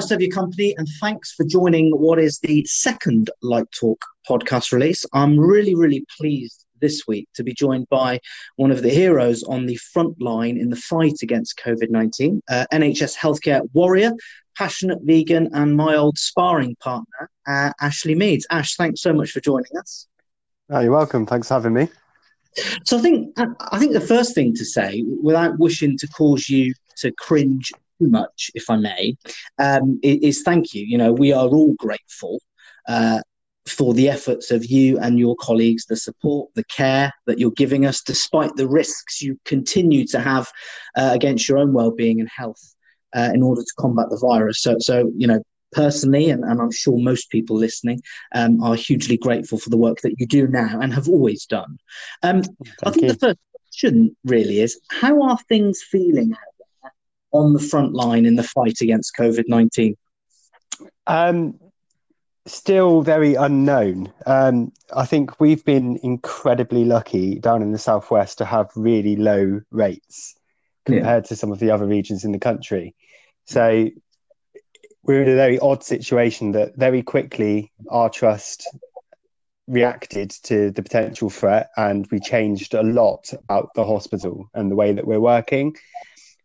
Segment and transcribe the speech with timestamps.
[0.00, 4.02] nice to have your company, and thanks for joining what is the second Light Talk
[4.26, 5.04] podcast release.
[5.12, 8.18] I'm really, really pleased this week to be joined by
[8.56, 12.64] one of the heroes on the front line in the fight against COVID 19, uh,
[12.72, 14.12] NHS healthcare warrior,
[14.56, 18.46] passionate vegan, and my old sparring partner, uh, Ashley Meads.
[18.50, 20.06] Ash, thanks so much for joining us.
[20.70, 21.26] Oh, you're welcome.
[21.26, 21.88] Thanks for having me.
[22.86, 26.72] So I think I think the first thing to say, without wishing to cause you
[27.00, 27.70] to cringe
[28.00, 29.16] too much, if I may,
[29.58, 30.84] um, is, thank you.
[30.84, 32.40] You know, we are all grateful
[32.88, 33.20] uh,
[33.66, 37.86] for the efforts of you and your colleagues, the support, the care that you're giving
[37.86, 40.50] us, despite the risks you continue to have
[40.96, 42.74] uh, against your own well-being and health
[43.14, 44.62] uh, in order to combat the virus.
[44.62, 48.00] So, so you know, personally, and, and I'm sure most people listening
[48.34, 51.78] um, are hugely grateful for the work that you do now and have always done.
[52.22, 52.42] Um,
[52.84, 53.12] I think you.
[53.12, 56.32] the first question really is how are things feeling
[57.32, 59.96] on the front line in the fight against COVID 19?
[61.06, 61.58] Um,
[62.46, 64.12] still very unknown.
[64.26, 69.60] Um, I think we've been incredibly lucky down in the southwest to have really low
[69.70, 70.34] rates
[70.84, 71.28] compared yeah.
[71.28, 72.94] to some of the other regions in the country.
[73.44, 73.88] So
[75.02, 78.66] we're in a very odd situation that very quickly our trust
[79.66, 84.74] reacted to the potential threat and we changed a lot about the hospital and the
[84.74, 85.74] way that we're working.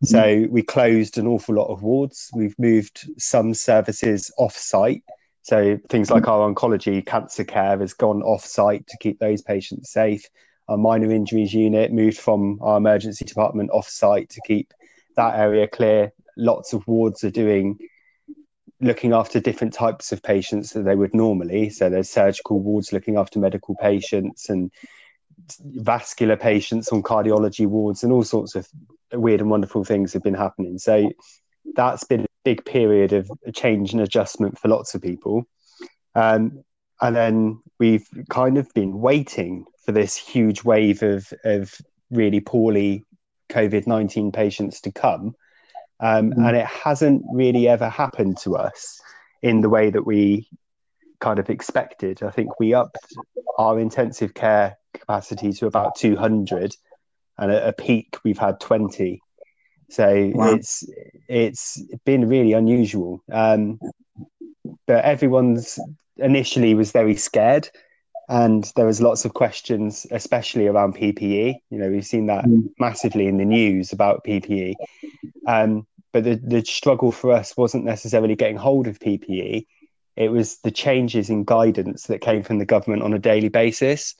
[0.06, 2.30] So we closed an awful lot of wards.
[2.34, 5.04] We've moved some services off site.
[5.42, 9.92] So things like our oncology cancer care has gone off site to keep those patients
[9.92, 10.26] safe.
[10.68, 14.74] Our minor injuries unit moved from our emergency department off site to keep
[15.16, 16.12] that area clear.
[16.38, 17.78] Lots of wards are doing
[18.82, 21.70] looking after different types of patients that they would normally.
[21.70, 24.72] So there's surgical wards looking after medical patients and
[25.62, 28.68] vascular patients on cardiology wards and all sorts of
[29.20, 30.78] weird and wonderful things have been happening.
[30.78, 31.12] So
[31.76, 35.48] that's been a big period of change and adjustment for lots of people.
[36.14, 36.64] Um,
[37.02, 41.74] and then we've kind of been waiting for this huge wave of, of
[42.10, 43.04] really poorly
[43.50, 45.36] COVID 19 patients to come.
[46.00, 46.48] Um, mm.
[46.48, 49.02] And it hasn't really ever happened to us
[49.42, 50.50] in the way that we
[51.20, 52.24] kind of expected.
[52.24, 53.14] I think we upped
[53.58, 56.76] our intensive care capacity to about 200,
[57.38, 59.22] and at a peak we've had 20.
[59.90, 60.54] So wow.
[60.54, 60.84] it's
[61.28, 63.24] it's been really unusual.
[63.32, 63.80] Um,
[64.88, 65.80] but everyone's
[66.18, 67.70] initially was very scared,
[68.28, 71.56] and there was lots of questions, especially around PPE.
[71.70, 72.68] You know, we've seen that mm.
[72.80, 74.74] massively in the news about PPE.
[75.48, 79.66] Um, but the, the struggle for us wasn't necessarily getting hold of PPE.
[80.16, 84.16] It was the changes in guidance that came from the government on a daily basis.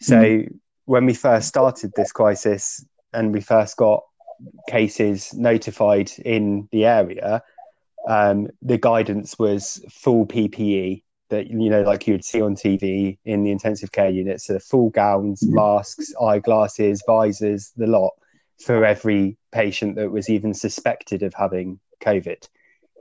[0.00, 0.58] So mm.
[0.88, 2.82] When we first started this crisis
[3.12, 4.02] and we first got
[4.70, 7.42] cases notified in the area,
[8.08, 13.18] um, the guidance was full PPE that you know, like you would see on TV
[13.26, 15.52] in the intensive care units, so full gowns, mm.
[15.52, 18.14] masks, eyeglasses, visors, the lot
[18.58, 22.48] for every patient that was even suspected of having COVID.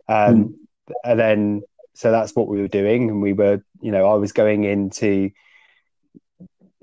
[0.10, 0.54] Um, mm.
[1.06, 1.62] And then,
[1.94, 3.10] so that's what we were doing.
[3.10, 5.32] And we were, you know, I was going into,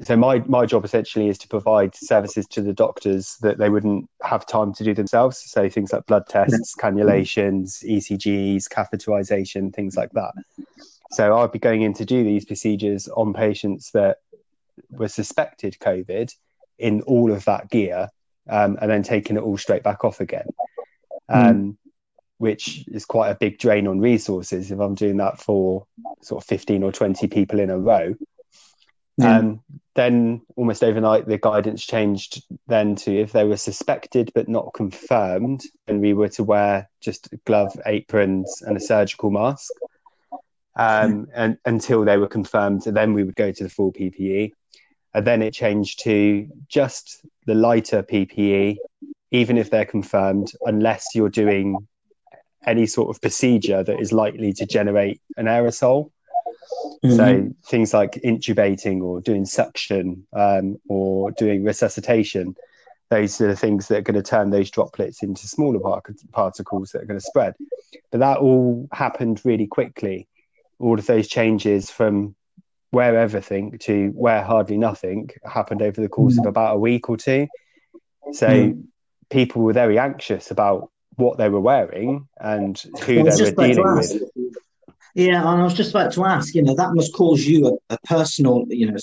[0.02, 4.08] so my, my job essentially is to provide services to the doctors that they wouldn't
[4.22, 5.42] have time to do themselves.
[5.46, 10.32] So things like blood tests, cannulations, ECGs, catheterization, things like that.
[11.12, 14.18] So I'd be going in to do these procedures on patients that
[14.90, 16.34] were suspected COVID
[16.78, 18.08] in all of that gear
[18.50, 20.46] um, and then taking it all straight back off again,
[21.30, 21.38] hmm.
[21.38, 21.76] um, mm.
[22.38, 25.86] which is quite a big drain on resources if I'm doing that for
[26.20, 28.14] sort of 15 or 20 people in a row.
[29.16, 29.38] Yeah.
[29.38, 29.60] Um,
[29.94, 35.62] then almost overnight, the guidance changed then to if they were suspected but not confirmed,
[35.86, 39.70] and we were to wear just glove, aprons, and a surgical mask.
[40.76, 44.50] Um, and until they were confirmed, then we would go to the full PPE.
[45.14, 48.78] And then it changed to just the lighter PPE,
[49.30, 51.86] even if they're confirmed, unless you're doing
[52.66, 56.10] any sort of procedure that is likely to generate an aerosol.
[57.04, 57.16] Mm-hmm.
[57.16, 62.56] So things like intubating or doing suction um, or doing resuscitation,
[63.10, 65.80] those are the things that are going to turn those droplets into smaller
[66.32, 67.54] particles that are going to spread.
[68.10, 70.28] But that all happened really quickly.
[70.78, 72.34] All of those changes from
[72.90, 76.48] where everything to where hardly nothing happened over the course of mm.
[76.48, 77.48] about a week or two.
[78.32, 78.84] So mm.
[79.30, 84.22] people were very anxious about what they were wearing and who they were dealing with.
[85.14, 86.54] Yeah, and I was just about to ask.
[86.54, 88.96] You know, that must cause you a, a personal, you know,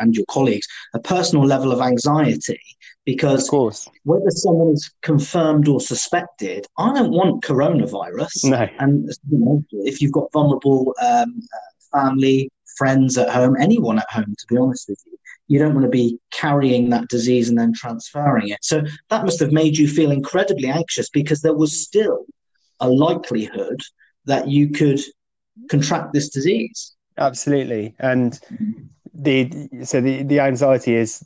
[0.00, 2.60] and your colleagues a personal level of anxiety
[3.04, 8.50] because, of course, whether someone's confirmed or suspected, I don't want coronavirus.
[8.50, 8.68] No.
[8.80, 14.10] And you know, if you've got vulnerable um, uh, family, friends at home, anyone at
[14.10, 15.16] home, to be honest with you,
[15.46, 18.58] you don't want to be carrying that disease and then transferring it.
[18.62, 22.24] So that must have made you feel incredibly anxious because there was still
[22.80, 23.80] a likelihood
[24.24, 25.00] that you could
[25.68, 26.94] contract this disease.
[27.16, 27.94] Absolutely.
[27.98, 28.38] And
[29.12, 31.24] the so the, the anxiety is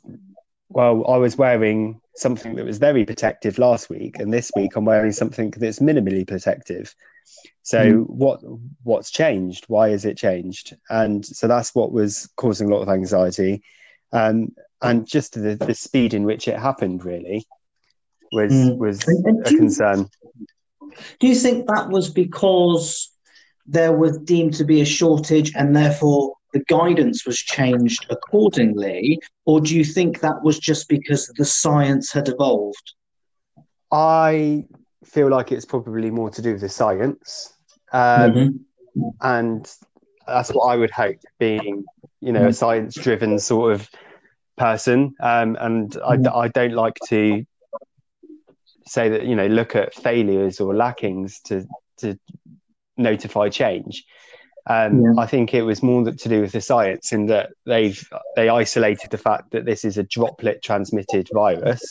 [0.69, 4.85] well, I was wearing something that was very protective last week, and this week I'm
[4.85, 6.93] wearing something that's minimally protective.
[7.63, 8.09] So mm.
[8.09, 8.41] what
[8.83, 9.65] what's changed?
[9.67, 10.75] Why has it changed?
[10.89, 13.63] And so that's what was causing a lot of anxiety,
[14.11, 17.45] and and just the, the speed in which it happened really
[18.31, 18.77] was mm.
[18.77, 19.01] was
[19.45, 20.09] a concern.
[21.19, 23.11] Do you think that was because
[23.69, 29.19] there was deemed to be a shortage and therefore the guidance was changed accordingly?
[29.45, 32.93] Or do you think that was just because the science had evolved?
[33.91, 34.65] I
[35.05, 37.53] feel like it's probably more to do with the science.
[37.91, 39.07] Um, mm-hmm.
[39.21, 39.71] And
[40.27, 41.85] that's what I would hope, being,
[42.21, 42.55] you know, a mm.
[42.55, 43.89] science driven sort of
[44.57, 45.15] person.
[45.19, 46.35] Um, and I, mm.
[46.35, 47.45] I don't like to
[48.85, 51.65] say that, you know, look at failures or lackings to,
[51.97, 52.19] to
[52.99, 54.05] notify change.
[54.67, 55.13] Um, yeah.
[55.17, 59.09] I think it was more to do with the science in that they've they isolated
[59.09, 61.81] the fact that this is a droplet transmitted virus.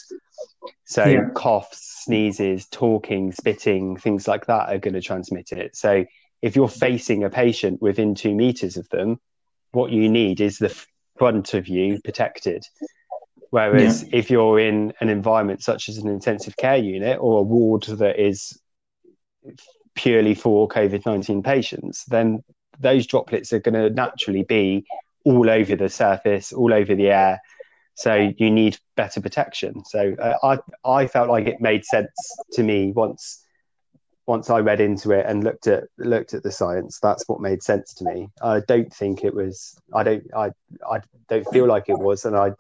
[0.85, 1.29] So yeah.
[1.35, 5.75] coughs, sneezes, talking, spitting, things like that are going to transmit it.
[5.77, 6.05] So
[6.41, 9.19] if you're facing a patient within two meters of them,
[9.73, 10.75] what you need is the
[11.19, 12.65] front of you protected.
[13.51, 14.11] Whereas yeah.
[14.13, 18.21] if you're in an environment such as an intensive care unit or a ward that
[18.21, 18.61] is
[19.99, 22.45] purely for COVID 19 patients, then
[22.79, 24.87] those droplets are going to naturally be
[25.25, 27.41] all over the surface, all over the air.
[27.95, 29.85] So you need better protection.
[29.85, 30.59] So uh, I
[30.89, 32.13] I felt like it made sense
[32.53, 33.45] to me once
[34.27, 37.01] once I read into it and looked at looked at the science.
[37.01, 38.29] That's what made sense to me.
[38.41, 39.77] I don't think it was.
[39.93, 40.25] I don't.
[40.33, 40.53] I
[40.89, 42.53] I don't feel like it was, and I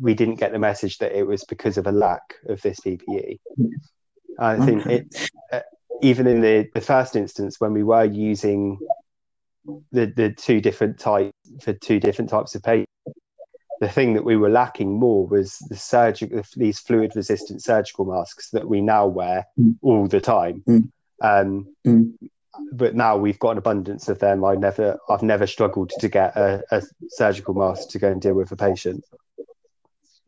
[0.00, 3.38] we didn't get the message that it was because of a lack of this PPE.
[4.38, 5.30] I think it.
[6.02, 8.78] Even in the, the first instance when we were using
[9.92, 12.86] the the two different types for two different types of patients
[13.80, 18.50] the thing that we were lacking more was the surgical these fluid resistant surgical masks
[18.50, 19.76] that we now wear mm.
[19.82, 20.88] all the time mm.
[21.20, 22.12] Um, mm.
[22.72, 26.36] but now we've got an abundance of them i never i've never struggled to get
[26.36, 29.04] a, a surgical mask to go and deal with a patient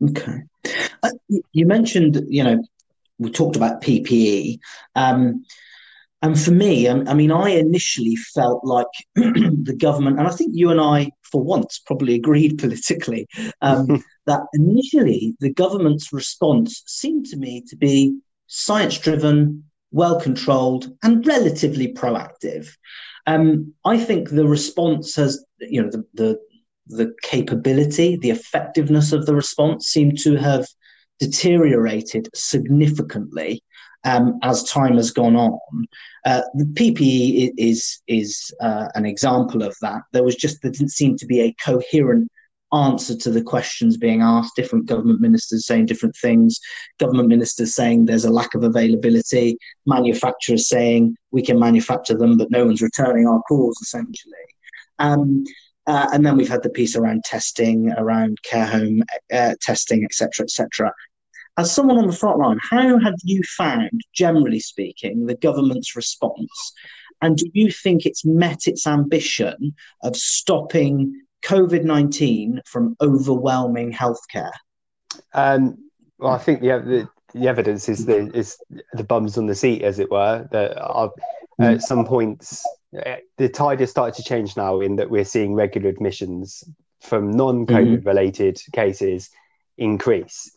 [0.03, 0.43] okay
[1.03, 1.11] uh,
[1.51, 2.63] you mentioned you know
[3.19, 4.57] we talked about ppe
[4.95, 5.43] um,
[6.21, 10.51] and for me, I, I mean, I initially felt like the government, and I think
[10.53, 13.27] you and I, for once, probably agreed politically,
[13.61, 20.93] um, that initially the government's response seemed to me to be science driven, well controlled,
[21.03, 22.69] and relatively proactive.
[23.25, 26.39] Um, I think the response has, you know, the, the
[26.91, 30.67] the capability, the effectiveness of the response seemed to have
[31.19, 33.63] deteriorated significantly
[34.05, 35.59] um, as time has gone on.
[36.25, 40.01] Uh, the PPE is is uh, an example of that.
[40.11, 42.29] There was just there didn't seem to be a coherent
[42.71, 44.55] answer to the questions being asked.
[44.55, 46.59] Different government ministers saying different things.
[46.99, 49.57] Government ministers saying there's a lack of availability.
[49.85, 53.77] Manufacturers saying we can manufacture them, but no one's returning our calls.
[53.81, 54.33] Essentially.
[54.99, 55.43] Um,
[55.87, 59.01] uh, and then we've had the piece around testing, around care home
[59.33, 60.93] uh, testing, etc., etc
[61.59, 66.73] as someone on the front line, how have you found, generally speaking, the government's response?
[67.21, 74.53] And do you think it's met its ambition of stopping COVID 19 from overwhelming healthcare?
[75.33, 75.77] Um,
[76.17, 78.57] well, I think the, the, the, evidence is the, is
[78.93, 81.11] the bums on the seat, as it were, that are,
[81.59, 81.75] mm.
[81.75, 85.55] at some points, eh, the tide has started to change now in that we're seeing
[85.55, 86.63] regular admissions
[87.01, 88.79] from non COVID related mm-hmm.
[88.79, 89.29] cases
[89.77, 90.51] increase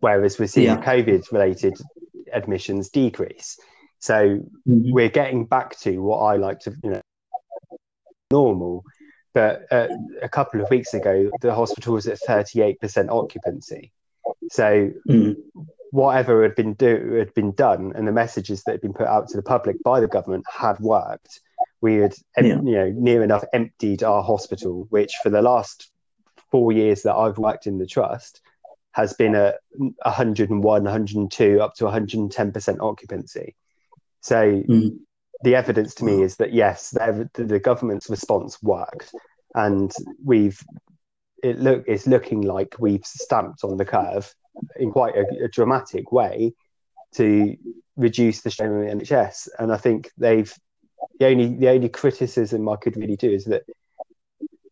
[0.00, 0.84] whereas we're seeing yeah.
[0.84, 1.78] COVID related
[2.32, 3.58] admissions decrease.
[3.98, 4.92] So mm-hmm.
[4.92, 7.00] we're getting back to what I like to, you know,
[8.30, 8.84] normal.
[9.34, 9.88] But uh,
[10.22, 13.92] a couple of weeks ago, the hospital was at 38% occupancy.
[14.50, 15.32] So mm-hmm.
[15.90, 19.28] whatever had been do had been done, and the messages that had been put out
[19.28, 21.40] to the public by the government had worked.
[21.80, 22.42] We had, yeah.
[22.42, 25.90] you know, near enough emptied our hospital, which for the last
[26.50, 28.40] four years that I've worked in the trust
[28.92, 33.54] has been at 101, 102, up to 110% occupancy.
[34.20, 34.98] So mm.
[35.42, 39.12] the evidence to me is that yes, the, the government's response worked,
[39.54, 39.92] and
[40.24, 40.62] we've
[41.42, 44.34] it look it's looking like we've stamped on the curve
[44.76, 46.52] in quite a, a dramatic way
[47.14, 47.56] to
[47.96, 49.48] reduce the strain on the NHS.
[49.58, 50.52] And I think they've
[51.18, 53.62] the only the only criticism I could really do is that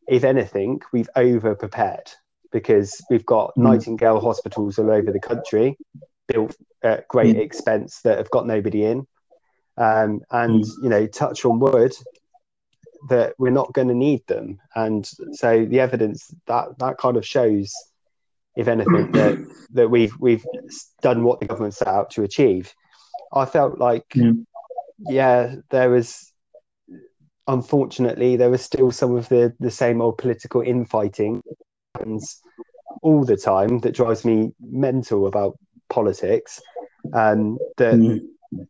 [0.09, 2.11] if anything, we've over prepared
[2.53, 3.62] because we've got mm.
[3.62, 5.76] Nightingale hospitals all over the country
[6.29, 7.41] built at great mm.
[7.41, 9.07] expense that have got nobody in.
[9.79, 10.71] Um, and mm.
[10.83, 11.95] you know, touch on wood
[13.09, 14.59] that we're not going to need them.
[14.75, 17.73] And so the evidence that that kind of shows,
[18.57, 19.38] if anything, that
[19.73, 20.45] that we've we've
[21.03, 22.73] done what the government set out to achieve.
[23.33, 24.15] I felt like,
[24.99, 26.33] yeah, there was
[27.49, 31.43] unfortunately there was still some of the the same old political infighting
[33.03, 36.61] all the time that drives me mental about politics.
[37.12, 38.21] And that mm.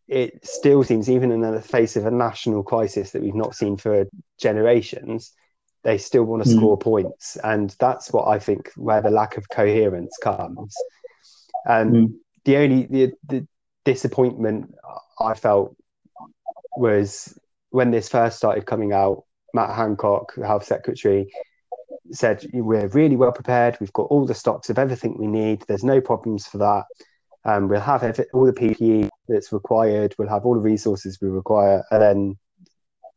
[0.08, 3.76] it still seems, even in the face of a national crisis that we've not seen
[3.76, 4.06] for
[4.38, 5.32] generations,
[5.84, 6.56] they still want to mm.
[6.56, 7.36] score points.
[7.44, 10.74] And that's what I think where the lack of coherence comes.
[11.64, 12.12] And mm.
[12.44, 13.46] the only the, the
[13.84, 14.74] disappointment
[15.20, 15.76] I felt
[16.76, 17.38] was
[17.70, 21.32] when this first started coming out, Matt Hancock, Health Secretary,
[22.12, 23.76] said we're really well prepared.
[23.80, 25.64] We've got all the stocks of everything we need.
[25.66, 26.84] There's no problems for that.
[27.44, 30.14] Um, we'll have every, all the PPE that's required.
[30.18, 31.84] We'll have all the resources we require.
[31.90, 32.38] And then,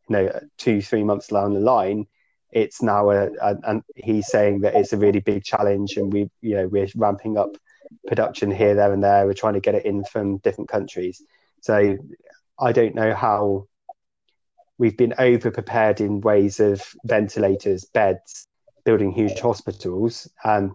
[0.08, 2.06] you know, two, three months down the line,
[2.52, 6.30] it's now a, a and he's saying that it's a really big challenge, and we,
[6.42, 7.52] you know, we're ramping up
[8.08, 9.26] production here, there, and there.
[9.26, 11.22] We're trying to get it in from different countries.
[11.62, 11.98] So
[12.60, 13.68] I don't know how
[14.78, 18.48] we've been over prepared in ways of ventilators, beds,
[18.90, 20.72] building huge hospitals and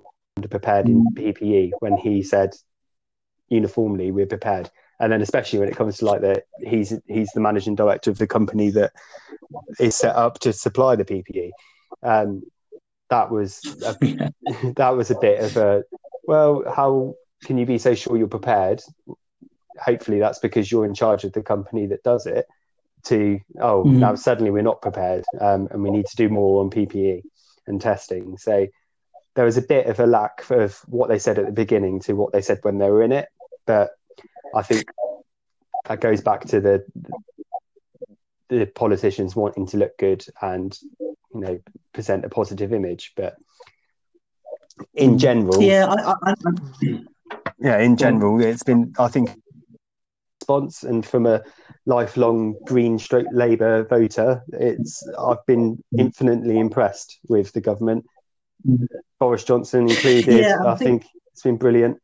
[0.49, 1.19] prepared in mm.
[1.19, 2.55] PPE when he said
[3.49, 4.71] uniformly we're prepared.
[5.01, 8.19] And then especially when it comes to like that, he's he's the managing director of
[8.19, 8.93] the company that
[9.81, 11.51] is set up to supply the PPE.
[12.05, 12.45] Um,
[13.11, 13.97] that was a,
[14.77, 15.83] that was a bit of a
[16.23, 18.81] well, how can you be so sure you're prepared?
[19.81, 22.47] Hopefully that's because you're in charge of the company that does it.
[23.07, 23.99] To oh mm.
[23.99, 27.23] now suddenly we're not prepared um, and we need to do more on PPE
[27.67, 28.39] and testing.
[28.39, 28.67] So
[29.35, 32.15] there was a bit of a lack of what they said at the beginning to
[32.15, 33.29] what they said when they were in it.
[33.67, 33.91] But
[34.55, 34.85] I think
[35.87, 36.85] that goes back to the
[38.49, 41.61] the politicians wanting to look good and you know
[41.93, 43.13] present a positive image.
[43.17, 43.37] But
[44.95, 47.05] in general, yeah, I, I, I...
[47.59, 49.31] yeah, in general, it's been I think
[50.45, 51.43] response and from a
[51.87, 58.05] lifelong Green stroke Labour voter, it's I've been infinitely impressed with the government.
[59.19, 60.41] Boris Johnson included.
[60.41, 61.99] Yeah, I, I think, think, it's been brilliant.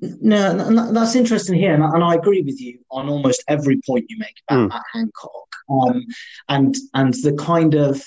[0.00, 4.06] No, that's interesting here, and I, and I, agree with you on almost every point
[4.08, 4.68] you make about mm.
[4.70, 6.04] Matt Hancock, um,
[6.48, 8.02] and and the kind of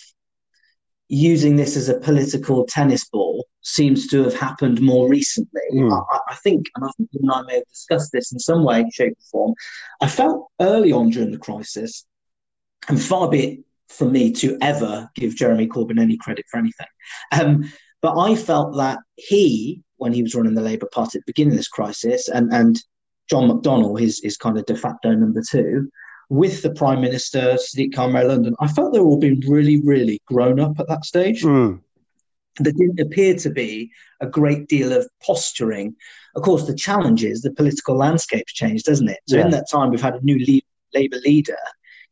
[1.09, 5.61] using this as a political tennis ball seems to have happened more recently.
[5.73, 6.05] Mm.
[6.11, 8.63] I, I, think, and I think you and I may have discussed this in some
[8.63, 9.53] way, shape, or form.
[10.01, 12.05] I felt early on during the crisis,
[12.89, 16.87] and far be it from me to ever give Jeremy Corbyn any credit for anything,
[17.31, 21.31] um, but I felt that he, when he was running the Labour Party at the
[21.31, 22.81] beginning of this crisis, and and
[23.29, 25.89] John McDonnell, his his kind of de facto number two,
[26.33, 29.81] with the Prime Minister, Sadiq Khan Mayor London, I felt they were all being really,
[29.81, 31.43] really grown up at that stage.
[31.43, 31.79] Mm
[32.59, 35.95] there didn't appear to be a great deal of posturing.
[36.35, 39.19] Of course, the challenge is the political landscape's changed, doesn't it?
[39.27, 39.45] So yeah.
[39.45, 40.61] in that time, we've had a new
[40.93, 41.57] Labour leader.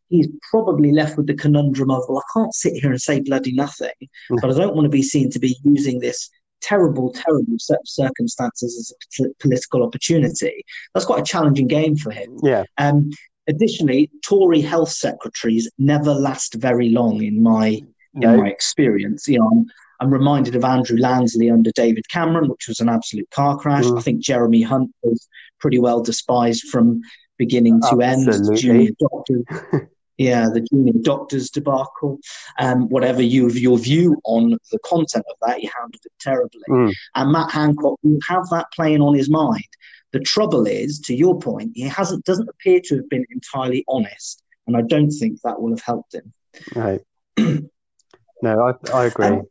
[0.09, 3.53] He's probably left with the conundrum of, well, I can't sit here and say bloody
[3.53, 4.37] nothing, mm-hmm.
[4.41, 6.29] but I don't want to be seen to be using this
[6.61, 10.63] terrible, terrible set of circumstances as a political opportunity.
[10.93, 12.37] That's quite a challenging game for him.
[12.43, 12.65] Yeah.
[12.77, 13.11] Um,
[13.47, 17.81] additionally, Tory health secretaries never last very long in my
[18.13, 18.33] no.
[18.33, 19.27] in my experience.
[19.27, 19.65] You know,
[19.99, 23.85] I'm reminded of Andrew Lansley under David Cameron, which was an absolute car crash.
[23.85, 23.97] Mm.
[23.97, 25.27] I think Jeremy Hunt was
[25.59, 27.01] pretty well despised from
[27.37, 28.47] beginning to Absolutely.
[28.47, 28.95] end.
[28.97, 32.19] Junior yeah, the junior doctors debacle.
[32.59, 36.61] Um, whatever you your view on the content of that, he handled it terribly.
[36.69, 36.93] Mm.
[37.15, 39.63] And Matt Hancock will have that playing on his mind.
[40.13, 44.43] The trouble is, to your point, he hasn't doesn't appear to have been entirely honest,
[44.67, 46.33] and I don't think that will have helped him.
[46.75, 47.01] Right.
[47.37, 47.63] no,
[48.43, 49.27] I, I agree.
[49.27, 49.43] Um,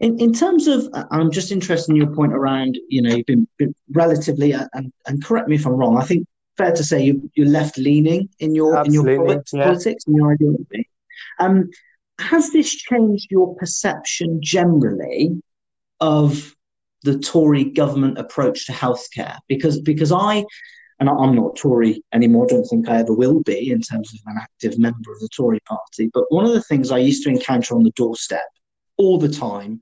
[0.00, 3.48] in, in terms of, I'm just interested in your point around, you know, you've been,
[3.58, 6.26] been relatively, uh, and, and correct me if I'm wrong, I think
[6.56, 9.64] fair to say you, you're left leaning in your Absolutely, in your politics, yeah.
[9.64, 10.88] politics and your ideology.
[11.38, 11.70] Um,
[12.20, 15.40] has this changed your perception generally
[16.00, 16.54] of
[17.02, 19.38] the Tory government approach to healthcare?
[19.48, 20.44] Because because I
[21.00, 22.46] and I'm not Tory anymore.
[22.46, 25.60] Don't think I ever will be in terms of an active member of the Tory
[25.60, 26.10] party.
[26.12, 28.42] But one of the things I used to encounter on the doorstep
[28.96, 29.80] all the time,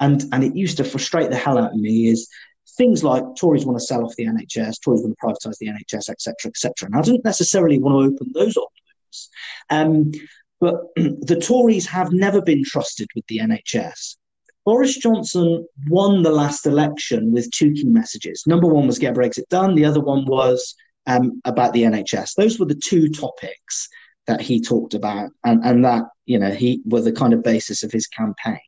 [0.00, 2.28] and, and it used to frustrate the hell out of me, is
[2.76, 6.10] things like Tories want to sell off the NHS, Tories want to privatise the NHS,
[6.10, 6.86] etc., etc.
[6.86, 9.30] And I don't necessarily want to open those wounds.
[9.70, 10.12] Um,
[10.60, 14.16] but the Tories have never been trusted with the NHS.
[14.64, 18.44] Boris Johnson won the last election with two key messages.
[18.46, 19.74] Number one was get Brexit done.
[19.74, 20.74] The other one was
[21.06, 22.34] um, about the NHS.
[22.36, 23.88] Those were the two topics
[24.26, 27.82] that he talked about, and, and that you know he were the kind of basis
[27.82, 28.60] of his campaign.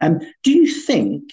[0.00, 1.30] Um, do you think?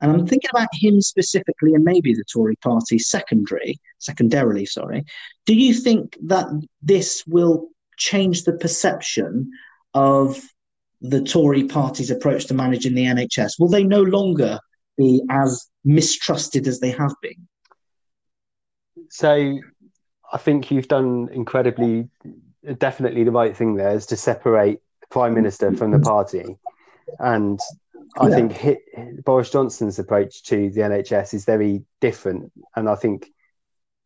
[0.00, 5.04] And I'm thinking about him specifically, and maybe the Tory Party secondary, secondarily, sorry.
[5.46, 6.46] Do you think that
[6.80, 9.52] this will change the perception
[9.94, 10.42] of
[11.02, 13.58] the Tory party's approach to managing the NHS?
[13.58, 14.58] Will they no longer
[14.96, 17.48] be as mistrusted as they have been?
[19.10, 19.58] So
[20.32, 22.08] I think you've done incredibly,
[22.78, 26.56] definitely the right thing there is to separate the Prime Minister from the party.
[27.18, 27.60] And
[28.18, 28.48] I yeah.
[28.48, 32.52] think Boris Johnson's approach to the NHS is very different.
[32.76, 33.28] And I think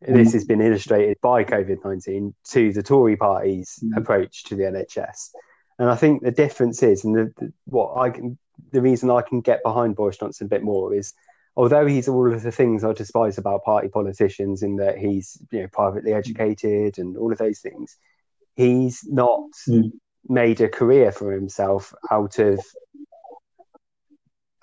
[0.00, 3.97] this has been illustrated by COVID 19 to the Tory party's mm.
[3.97, 5.31] approach to the NHS.
[5.78, 8.38] And I think the difference is, and the, the, what I can,
[8.73, 11.12] the reason I can get behind Boris Johnson a bit more is,
[11.54, 15.62] although he's all of the things I despise about party politicians, in that he's you
[15.62, 17.97] know privately educated and all of those things,
[18.54, 19.90] he's not mm.
[20.28, 22.61] made a career for himself out of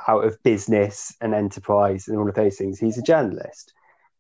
[0.08, 2.79] out of business and enterprise and all of those things.
[2.79, 3.74] He's a journalist.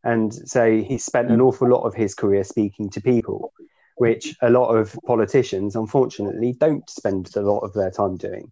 [0.03, 3.53] And so he spent an awful lot of his career speaking to people
[3.97, 8.51] which a lot of politicians, unfortunately, don't spend a lot of their time doing.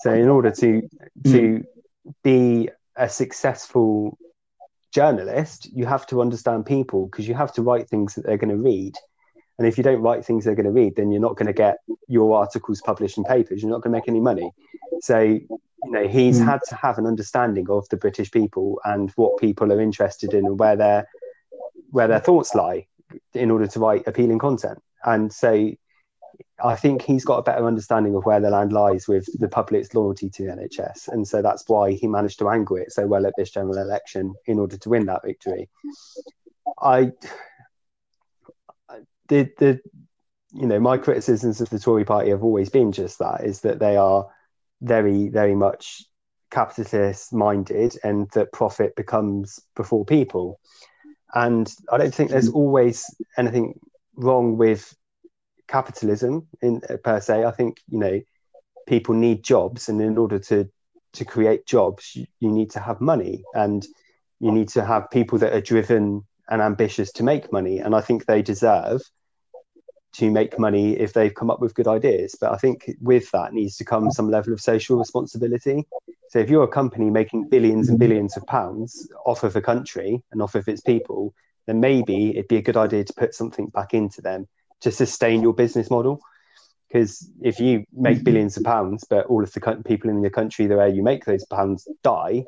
[0.00, 0.88] So, in order to
[1.24, 1.64] to
[2.22, 4.18] be a successful
[4.92, 8.56] journalist, you have to understand people because you have to write things that they're going
[8.56, 8.94] to read.
[9.58, 11.52] And if you don't write things they're going to read, then you're not going to
[11.52, 13.60] get your articles published in papers.
[13.60, 14.52] You're not going to make any money.
[15.00, 15.48] So, you
[15.84, 16.44] know, he's mm.
[16.44, 20.46] had to have an understanding of the British people and what people are interested in
[20.46, 21.08] and where their
[21.90, 22.86] where their thoughts lie
[23.34, 24.78] in order to write appealing content.
[25.04, 25.70] And so
[26.62, 29.94] I think he's got a better understanding of where the land lies with the public's
[29.94, 31.08] loyalty to NHS.
[31.08, 34.34] And so that's why he managed to angle it so well at this general election
[34.46, 35.68] in order to win that victory.
[36.80, 37.12] I
[39.28, 39.80] the the
[40.52, 43.78] you know my criticisms of the Tory party have always been just that is that
[43.78, 44.26] they are
[44.80, 46.02] very very much
[46.50, 50.58] capitalist minded and that profit becomes before people
[51.34, 53.04] and I don't think there's always
[53.36, 53.78] anything
[54.16, 54.94] wrong with
[55.66, 57.44] capitalism in per se.
[57.44, 58.20] I think you know
[58.86, 60.68] people need jobs, and in order to
[61.14, 63.86] to create jobs, you, you need to have money, and
[64.40, 67.78] you need to have people that are driven and ambitious to make money.
[67.78, 69.02] And I think they deserve
[70.14, 72.34] to make money if they've come up with good ideas.
[72.40, 75.86] But I think with that needs to come some level of social responsibility.
[76.28, 80.22] So if you're a company making billions and billions of pounds off of a country
[80.30, 81.34] and off of its people,
[81.66, 84.46] then maybe it'd be a good idea to put something back into them
[84.80, 86.20] to sustain your business model.
[86.88, 90.66] Because if you make billions of pounds, but all of the people in the country
[90.66, 92.44] where you make those pounds die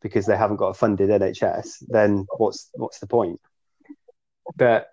[0.00, 3.40] because they haven't got a funded NHS, then what's what's the point?
[4.56, 4.90] But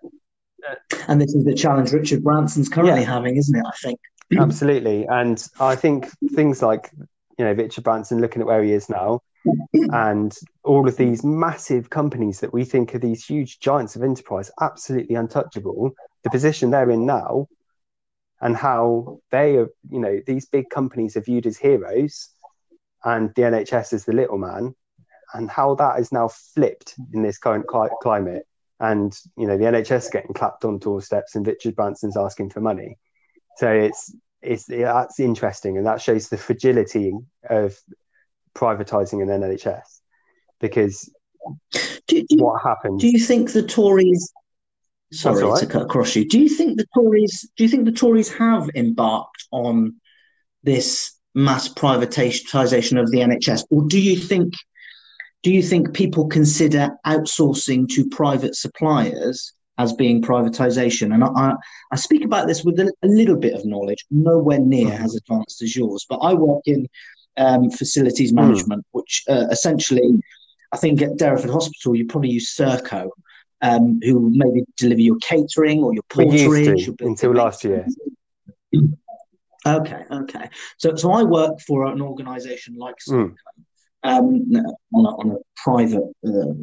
[0.68, 0.74] uh,
[1.06, 3.14] and this is the challenge Richard Branson's currently yeah.
[3.14, 3.64] having, isn't it?
[3.64, 4.00] I think
[4.36, 6.90] absolutely, and I think things like
[7.38, 9.20] you know Richard Branson looking at where he is now,
[9.72, 14.50] and all of these massive companies that we think are these huge giants of enterprise,
[14.60, 15.92] absolutely untouchable.
[16.24, 17.46] The position they're in now,
[18.40, 22.28] and how they are, you know, these big companies are viewed as heroes,
[23.04, 24.74] and the NHS is the little man,
[25.32, 28.44] and how that is now flipped in this current cli- climate
[28.80, 32.96] and you know the NHS getting clapped on doorsteps and Richard Branson's asking for money.
[33.56, 37.12] So it's it's that's interesting, and that shows the fragility
[37.48, 37.76] of
[38.54, 40.00] privatizing an NHS
[40.60, 41.10] because
[42.06, 43.00] do, do, what happened?
[43.00, 44.32] Do you think the Tories?
[45.12, 45.60] Sorry right.
[45.60, 46.28] to cut across you.
[46.28, 47.48] Do you think the Tories?
[47.56, 49.96] Do you think the Tories have embarked on
[50.62, 54.54] this mass privatization of the NHS, or do you think
[55.42, 61.14] do you think people consider outsourcing to private suppliers as being privatization?
[61.14, 61.54] And I,
[61.92, 65.00] I speak about this with a, little bit of knowledge, nowhere near mm.
[65.00, 66.88] as advanced as yours, but I work in
[67.36, 68.36] um, facilities hmm.
[68.36, 68.88] management, mm.
[68.90, 70.20] which uh, essentially,
[70.72, 73.10] I think at Derriford Hospital, you probably use Serco,
[73.62, 76.88] um, who maybe deliver your catering or your porterage.
[77.00, 77.86] until last year.
[79.66, 80.48] Okay, okay.
[80.78, 83.14] So, so I work for an organisation like hmm.
[83.14, 83.34] Serco, mm
[84.04, 84.44] um,
[84.94, 86.54] on, a, on, a, private uh,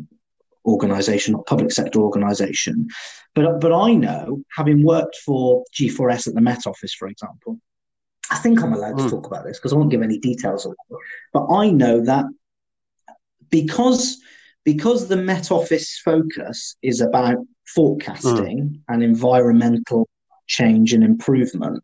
[0.65, 2.88] organisation, not public sector organisation.
[3.34, 7.60] But but I know, having worked for G4S at the Met Office, for example,
[8.32, 9.10] I think I'm allowed to hmm.
[9.10, 10.73] talk about this because I won't give any details it.
[11.34, 12.25] But I know that
[13.49, 14.21] because
[14.63, 18.80] because the Met Office focus is about forecasting mm.
[18.89, 20.10] and environmental
[20.47, 21.84] change and improvement,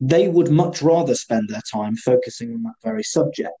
[0.00, 3.54] they would much rather spend their time focusing on that very subject.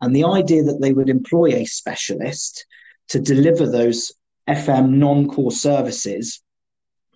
[0.00, 2.64] And the idea that they would employ a specialist
[3.08, 4.12] to deliver those
[4.48, 6.42] FM non core services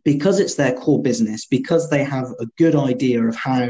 [0.04, 3.68] because it's their core business, because they have a good idea of how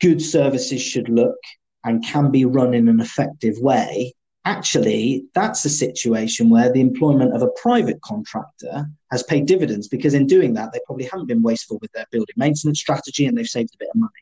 [0.00, 1.36] good services should look
[1.84, 4.12] and can be run in an effective way,
[4.44, 10.14] actually, that's a situation where the employment of a private contractor has paid dividends because
[10.14, 13.46] in doing that, they probably haven't been wasteful with their building maintenance strategy and they've
[13.46, 14.12] saved a bit of money.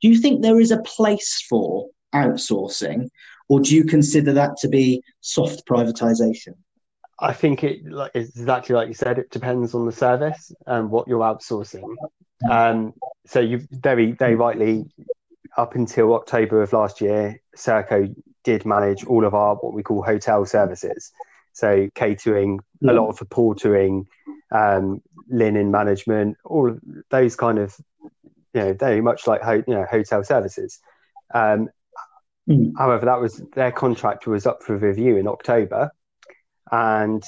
[0.00, 3.08] Do you think there is a place for outsourcing,
[3.50, 6.54] or do you consider that to be soft privatization?
[7.18, 9.18] I think it like exactly like you said.
[9.18, 11.84] It depends on the service and what you're outsourcing.
[12.48, 12.94] Um,
[13.26, 14.86] so you very very rightly,
[15.56, 20.02] up until October of last year, Serco did manage all of our what we call
[20.02, 21.10] hotel services.
[21.52, 24.06] So catering, a lot of the portering,
[24.52, 27.76] um, linen management, all of those kind of,
[28.54, 30.78] you know, very much like ho- you know hotel services.
[31.34, 31.68] Um,
[32.48, 32.72] mm.
[32.76, 35.90] However, that was their contract was up for review in October,
[36.70, 37.22] and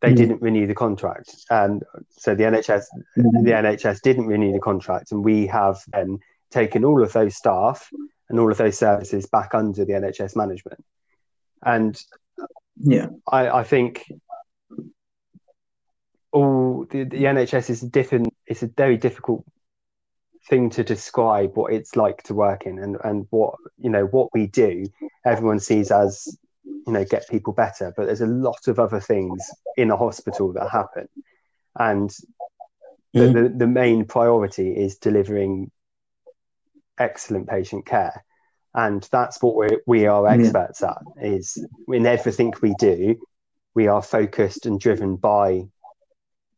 [0.00, 0.16] they mm.
[0.16, 1.34] didn't renew the contract.
[1.50, 2.84] And so the NHS,
[3.16, 3.44] mm.
[3.44, 6.18] the NHS didn't renew the contract, and we have then
[6.50, 7.90] taken all of those staff
[8.28, 10.84] and all of those services back under the NHS management.
[11.62, 12.00] And
[12.76, 14.04] yeah, I, I think
[16.32, 18.34] all the, the NHS is different.
[18.46, 19.44] It's a very difficult
[20.48, 24.32] thing to describe what it's like to work in and, and what you know what
[24.32, 24.86] we do
[25.24, 27.92] everyone sees as you know get people better.
[27.96, 29.44] But there's a lot of other things
[29.76, 31.08] in a hospital that happen.
[31.78, 32.10] And
[33.12, 33.34] the, mm.
[33.34, 35.70] the, the main priority is delivering
[36.98, 38.24] excellent patient care.
[38.74, 40.90] And that's what we we are experts yeah.
[40.90, 43.16] at is in everything we do
[43.78, 45.62] we are focused and driven by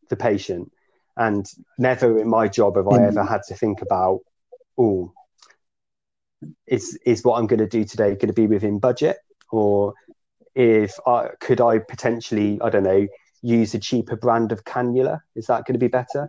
[0.08, 0.72] the patient
[1.20, 1.46] and
[1.78, 3.06] never in my job have i mm.
[3.06, 4.20] ever had to think about
[4.78, 5.12] oh
[6.66, 9.18] is is what i'm going to do today going to be within budget?
[9.52, 9.94] Or
[10.54, 13.06] if I, could i potentially i don't know
[13.42, 15.20] use a cheaper brand of cannula?
[15.34, 16.28] Is that going to be better?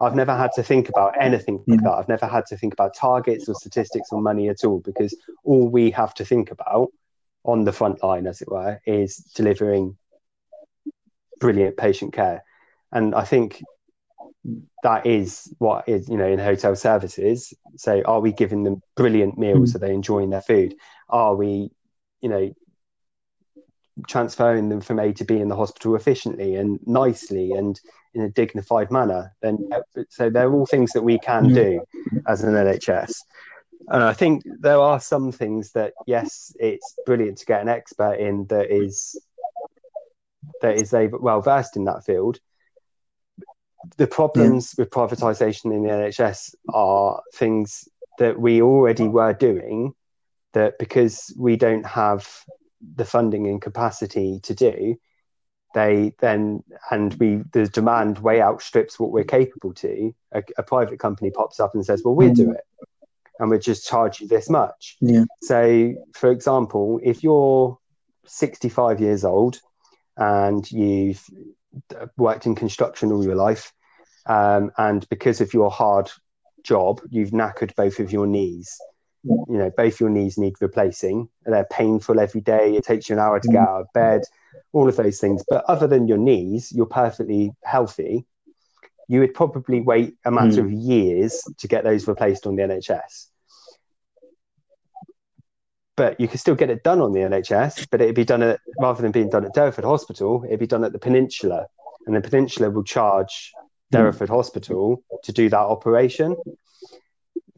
[0.00, 1.84] I've never had to think about anything like mm.
[1.84, 1.92] that.
[1.92, 5.68] I've never had to think about targets or statistics or money at all because all
[5.68, 6.88] we have to think about
[7.44, 9.96] on the front line, as it were, is delivering
[11.40, 12.42] brilliant patient care.
[12.92, 13.62] And I think
[14.82, 17.52] that is what is, you know, in hotel services.
[17.76, 19.72] So, are we giving them brilliant meals?
[19.72, 19.74] Mm.
[19.74, 20.74] Are they enjoying their food?
[21.08, 21.70] Are we,
[22.20, 22.54] you know,
[24.06, 27.80] transferring them from A to B in the hospital efficiently and nicely and
[28.16, 29.58] in a dignified manner, then
[30.08, 31.82] so they're all things that we can do
[32.26, 33.12] as an NHS.
[33.88, 38.14] And I think there are some things that yes, it's brilliant to get an expert
[38.14, 39.20] in that is
[40.62, 42.40] that is well versed in that field.
[43.96, 44.82] The problems yeah.
[44.82, 49.94] with privatisation in the NHS are things that we already were doing
[50.52, 52.28] that because we don't have
[52.94, 54.96] the funding and capacity to do,
[55.74, 60.14] they then and we the demand way outstrips what we're capable to.
[60.32, 62.54] A, a private company pops up and says, "Well, we'll do mm.
[62.54, 62.64] it."
[63.38, 64.96] and we'll just charge you this much.
[65.00, 65.24] Yeah.
[65.42, 67.78] So, for example, if you're
[68.24, 69.60] 65 years old
[70.16, 71.22] and you've
[72.16, 73.72] worked in construction all your life,
[74.26, 76.10] um, and because of your hard
[76.62, 78.76] job, you've knackered both of your knees,
[79.24, 81.28] you know both your knees need replacing.
[81.44, 82.76] They're painful every day.
[82.76, 84.22] It takes you an hour to get out of bed
[84.72, 85.42] all of those things.
[85.48, 88.26] But other than your knees you're perfectly healthy.
[89.08, 90.66] You would probably wait a matter mm.
[90.66, 93.28] of years to get those replaced on the nhs
[95.96, 98.58] but you could still get it done on the nhs but it'd be done at
[98.80, 101.66] rather than being done at derriford hospital it'd be done at the peninsula.
[102.06, 103.52] And the peninsula will charge.
[103.92, 104.36] Derriford mm.
[104.36, 106.36] hospital to do that operation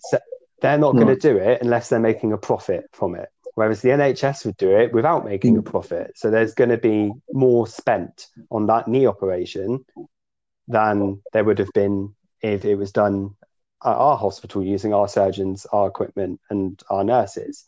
[0.01, 0.19] so
[0.61, 3.29] they're not going to do it unless they're making a profit from it.
[3.55, 6.13] Whereas the NHS would do it without making a profit.
[6.17, 9.85] So there's going to be more spent on that knee operation
[10.69, 13.35] than there would have been if it was done
[13.85, 17.65] at our hospital using our surgeons, our equipment, and our nurses.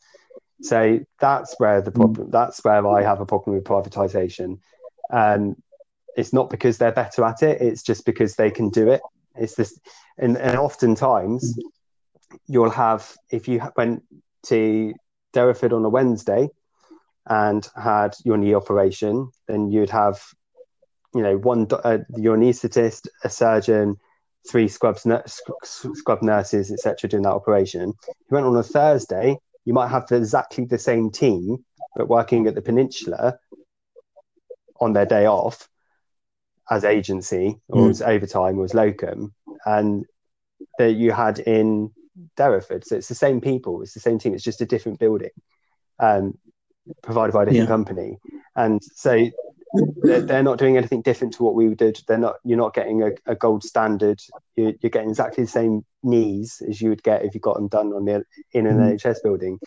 [0.62, 2.28] So that's where the problem.
[2.28, 2.32] Mm.
[2.32, 4.58] That's where I have a problem with privatization.
[5.08, 5.56] And
[6.16, 9.00] it's not because they're better at it; it's just because they can do it.
[9.36, 9.78] It's this,
[10.18, 11.58] and, and oftentimes
[12.46, 14.02] you'll have if you went
[14.44, 14.94] to
[15.34, 16.48] Derriford on a Wednesday,
[17.26, 20.20] and had your knee operation, then you'd have,
[21.14, 23.96] you know, one uh, your anaesthetist, a surgeon,
[24.48, 25.06] three scrubs,
[25.64, 27.94] scrub nurses, etc., doing that operation.
[28.08, 32.46] if You went on a Thursday, you might have exactly the same team, but working
[32.46, 33.38] at the Peninsula
[34.80, 35.68] on their day off
[36.70, 37.90] as agency or mm.
[37.90, 39.34] as overtime or as locum,
[39.66, 40.06] and
[40.78, 41.90] that you had in
[42.36, 42.84] Derriford.
[42.84, 45.30] So it's the same people, it's the same team, it's just a different building,
[45.98, 46.38] um,
[47.02, 47.74] provided by a different yeah.
[47.74, 48.18] company.
[48.56, 49.30] And so
[50.02, 52.00] they're, they're, not doing anything different to what we did.
[52.06, 52.36] They're not.
[52.44, 54.20] You're not getting a, a gold standard.
[54.56, 57.68] You're, you're, getting exactly the same knees as you would get if you got them
[57.68, 58.94] done on the in an mm.
[58.94, 59.58] NHS building.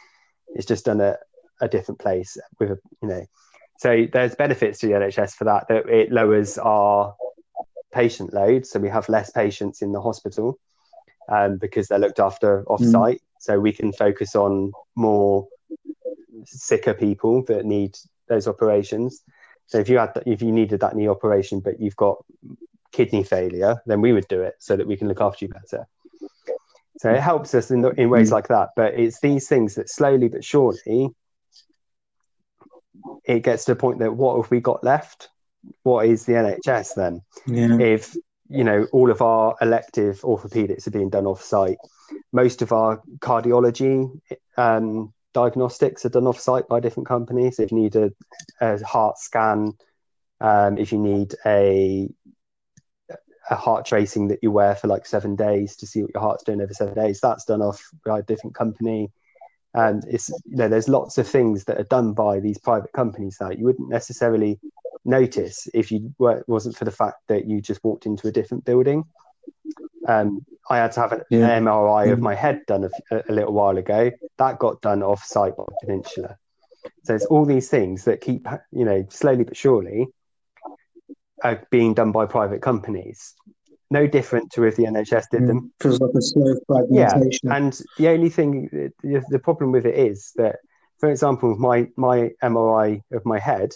[0.56, 1.20] It's just done at
[1.62, 3.26] a different place with a you know.
[3.78, 5.68] So there's benefits to the NHS for that.
[5.68, 7.16] That it lowers our
[7.94, 10.58] patient load, so we have less patients in the hospital
[11.30, 13.18] um, because they're looked after off site.
[13.18, 13.26] Mm.
[13.40, 15.48] So we can focus on more
[16.46, 19.22] sicker people that need those operations.
[19.68, 22.24] So if you had if you needed that knee operation, but you've got
[22.92, 25.88] kidney failure, then we would do it so that we can look after you better.
[27.00, 28.34] So it helps us in, in ways mm.
[28.34, 28.70] like that.
[28.76, 31.10] But it's these things that slowly but surely
[33.26, 35.30] it gets to a point that what have we got left?
[35.84, 37.22] What is the NHS then?
[37.48, 37.80] Yeah.
[37.80, 38.16] If
[38.50, 41.78] you know all of our elective orthopedics are being done off site,
[42.32, 44.10] most of our cardiology
[44.58, 47.60] um, diagnostics are done off site by different companies.
[47.60, 48.12] If you need a,
[48.62, 49.74] a heart scan,
[50.42, 52.10] um, if you need a
[53.50, 56.44] a heart tracing that you wear for like seven days to see what your heart's
[56.44, 59.12] doing over seven days, that's done off by a different company.
[59.74, 63.38] And it's you know there's lots of things that are done by these private companies
[63.40, 64.60] that you wouldn't necessarily
[65.06, 68.66] notice if you were, wasn't for the fact that you just walked into a different
[68.66, 69.04] building.
[70.08, 71.60] Um, I had to have an yeah.
[71.60, 72.24] MRI of mm.
[72.24, 74.12] my head done a, a, little while ago.
[74.38, 76.38] That got done off site by Peninsula.
[77.04, 80.08] So it's all these things that keep, you know, slowly but surely
[81.44, 83.34] are being done by private companies.
[83.92, 85.48] No different to if the NHS did mm.
[85.48, 85.74] them.
[85.80, 87.50] Feels like a slow fragmentation.
[87.50, 90.58] Yeah, and the only thing, the, the problem with it is that,
[91.00, 93.74] for example, my my MRI of my head,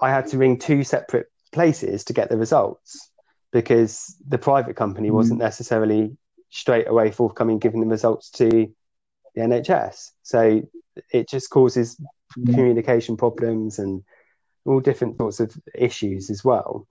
[0.00, 3.10] I had to ring two separate places to get the results
[3.52, 6.16] because the private company mm wasn't necessarily
[6.50, 8.48] straight away forthcoming giving the results to
[9.34, 10.10] the NHS.
[10.22, 10.62] So
[11.12, 14.04] it just causes mm communication problems and
[14.64, 16.86] all different sorts of issues as well.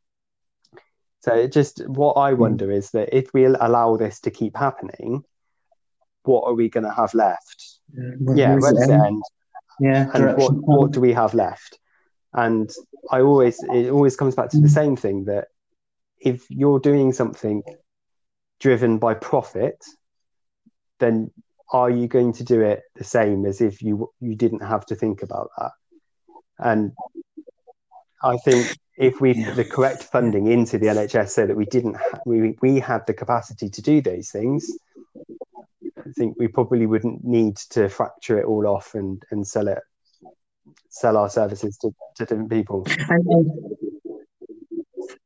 [1.22, 2.38] So it just what I mm.
[2.38, 5.24] wonder is that if we allow this to keep happening,
[6.24, 7.80] what are we going to have left?
[7.94, 9.06] Yeah, yeah where's the end?
[9.06, 9.24] end?
[9.82, 11.80] Yeah, and what, what do we have left?
[12.34, 12.70] And
[13.12, 14.74] I always it always comes back to the mm.
[14.74, 15.48] same thing that
[16.20, 17.64] if you're doing something
[18.60, 19.84] driven by profit,
[21.00, 21.32] then
[21.72, 24.96] are you going to do it the same as if you you didn't have to
[24.96, 25.72] think about that?
[26.60, 26.92] And
[28.22, 29.54] I think if we yeah.
[29.54, 33.14] the correct funding into the NHS so that we didn't ha- we we had the
[33.14, 34.70] capacity to do those things,
[35.98, 39.80] I think we probably wouldn't need to fracture it all off and and sell it
[40.90, 42.86] sell our services to, to different people.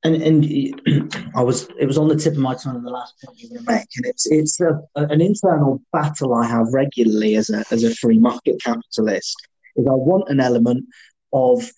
[0.03, 2.91] And, and, and I was it was on the tip of my tongue in the
[2.91, 6.67] last point you were going make, and it's it's a, an internal battle I have
[6.73, 9.36] regularly as a as a free market capitalist.
[9.75, 10.86] Is I want an element
[11.31, 11.71] of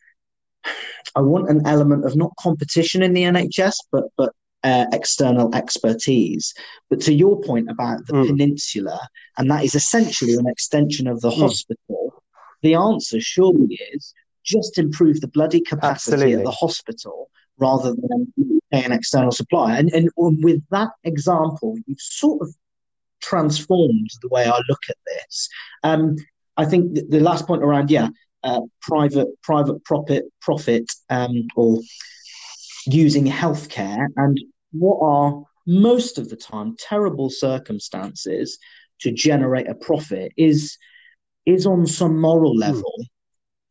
[1.16, 6.54] I want an element of not competition in the NHS, but but uh, external expertise.
[6.90, 8.28] But to your point about the mm.
[8.28, 9.00] peninsula,
[9.38, 11.40] and that is essentially an extension of the mm.
[11.40, 12.24] hospital,
[12.64, 16.34] the answer surely is just improve the bloody capacity Absolutely.
[16.40, 18.34] at the hospital rather than
[18.72, 19.78] pay an external supplier.
[19.78, 22.54] And, and with that example, you've sort of
[23.22, 25.50] transformed the way I look at this.
[25.84, 26.16] Um,
[26.58, 28.10] I think the last point around, yeah,
[28.46, 31.80] uh, private private profit profit um, or
[32.88, 34.40] using healthcare and
[34.72, 38.60] what are most of the time terrible circumstances
[39.02, 40.78] to generate a profit is
[41.46, 42.60] is on some moral hmm.
[42.60, 43.06] level mm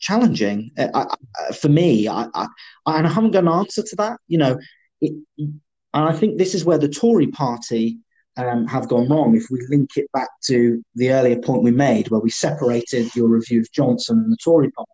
[0.05, 2.07] challenging uh, I, for me.
[2.09, 2.47] I, I,
[2.87, 4.21] and I haven't got an answer to that.
[4.29, 4.59] You know,
[5.01, 5.61] it, and
[5.95, 7.99] I think this is where the Tory party
[8.37, 9.37] um, have gone wrong.
[9.37, 13.29] If we link it back to the earlier point we made, where we separated your
[13.29, 14.91] review of Johnson and the Tory party,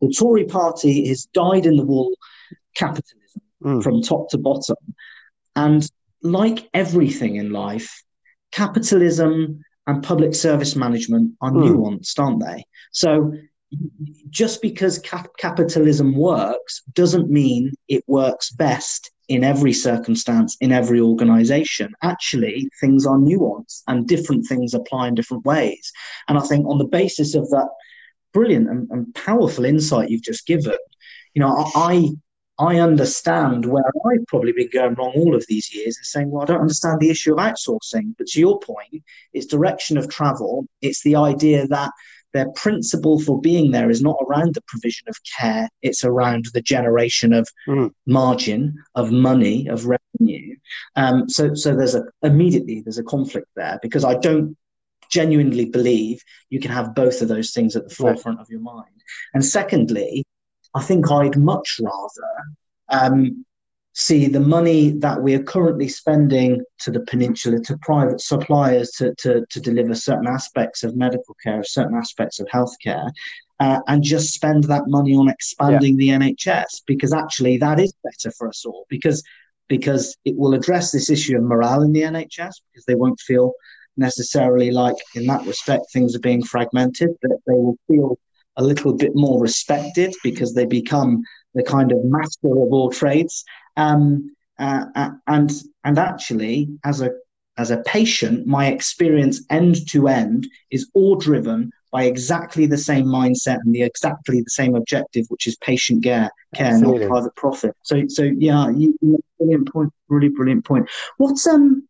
[0.00, 2.12] the Tory party has dyed in the wool
[2.74, 3.82] capitalism mm.
[3.82, 4.76] from top to bottom.
[5.56, 5.88] And
[6.22, 8.02] like everything in life,
[8.52, 11.68] capitalism and public service management are mm.
[11.68, 12.64] nuanced, aren't they?
[12.92, 13.32] So
[14.28, 21.00] just because cap- capitalism works doesn't mean it works best in every circumstance in every
[21.00, 25.92] organization actually things are nuanced and different things apply in different ways
[26.28, 27.68] and i think on the basis of that
[28.32, 30.76] brilliant and, and powerful insight you've just given.
[31.34, 32.10] You know, I
[32.58, 36.42] I understand where I've probably been going wrong all of these years and saying, well,
[36.42, 38.14] I don't understand the issue of outsourcing.
[38.18, 40.66] But to your point, it's direction of travel.
[40.82, 41.90] It's the idea that
[42.32, 46.60] their principle for being there is not around the provision of care, it's around the
[46.60, 47.90] generation of mm.
[48.06, 50.56] margin, of money, of revenue.
[50.96, 54.56] Um, so, so there's a immediately there's a conflict there because I don't
[55.10, 58.86] genuinely believe you can have both of those things at the forefront of your mind.
[59.34, 60.24] And secondly,
[60.74, 62.30] I think I'd much rather
[62.88, 63.44] um,
[63.92, 69.14] see the money that we are currently spending to the peninsula to private suppliers to,
[69.16, 73.10] to, to deliver certain aspects of medical care, certain aspects of healthcare,
[73.58, 76.18] uh, and just spend that money on expanding yeah.
[76.18, 79.22] the NHS because actually that is better for us all because
[79.68, 83.52] because it will address this issue of morale in the NHS because they won't feel
[83.96, 88.18] necessarily like in that respect things are being fragmented that they will feel
[88.56, 91.22] a little bit more respected because they become
[91.54, 93.44] the kind of master of all trades.
[93.80, 95.50] Um, uh, uh, and
[95.84, 97.10] and actually, as a
[97.56, 103.06] as a patient, my experience end to end is all driven by exactly the same
[103.06, 107.00] mindset and the exactly the same objective, which is patient care, care, Absolutely.
[107.00, 107.74] not private profit.
[107.82, 108.96] So, so yeah, you,
[109.38, 110.88] brilliant point, really brilliant point.
[111.16, 111.88] What's um,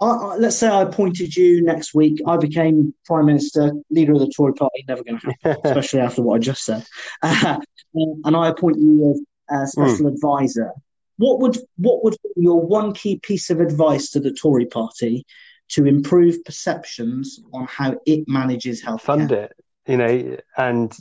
[0.00, 2.20] I, I, let's say I appointed you next week.
[2.26, 4.84] I became prime minister, leader of the Tory party.
[4.88, 6.84] Never going to happen, especially after what I just said.
[7.92, 10.14] Uh, and I appoint you as special mm.
[10.14, 10.72] advisor.
[11.16, 15.26] What would what would be your one key piece of advice to the Tory party
[15.70, 19.02] to improve perceptions on how it manages health?
[19.02, 19.52] Fund it,
[19.86, 20.96] you know, and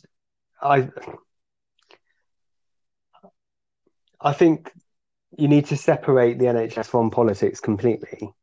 [0.61, 0.89] I.
[4.21, 4.73] I think
[5.37, 8.33] you need to separate the NHS from politics completely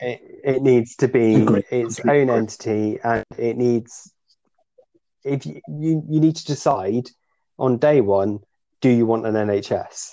[0.00, 1.64] it, it needs to be Agreed.
[1.70, 4.12] its own entity and it needs
[5.24, 7.10] if you, you you need to decide
[7.58, 8.40] on day one
[8.80, 10.12] do you want an nhs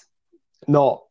[0.67, 1.03] not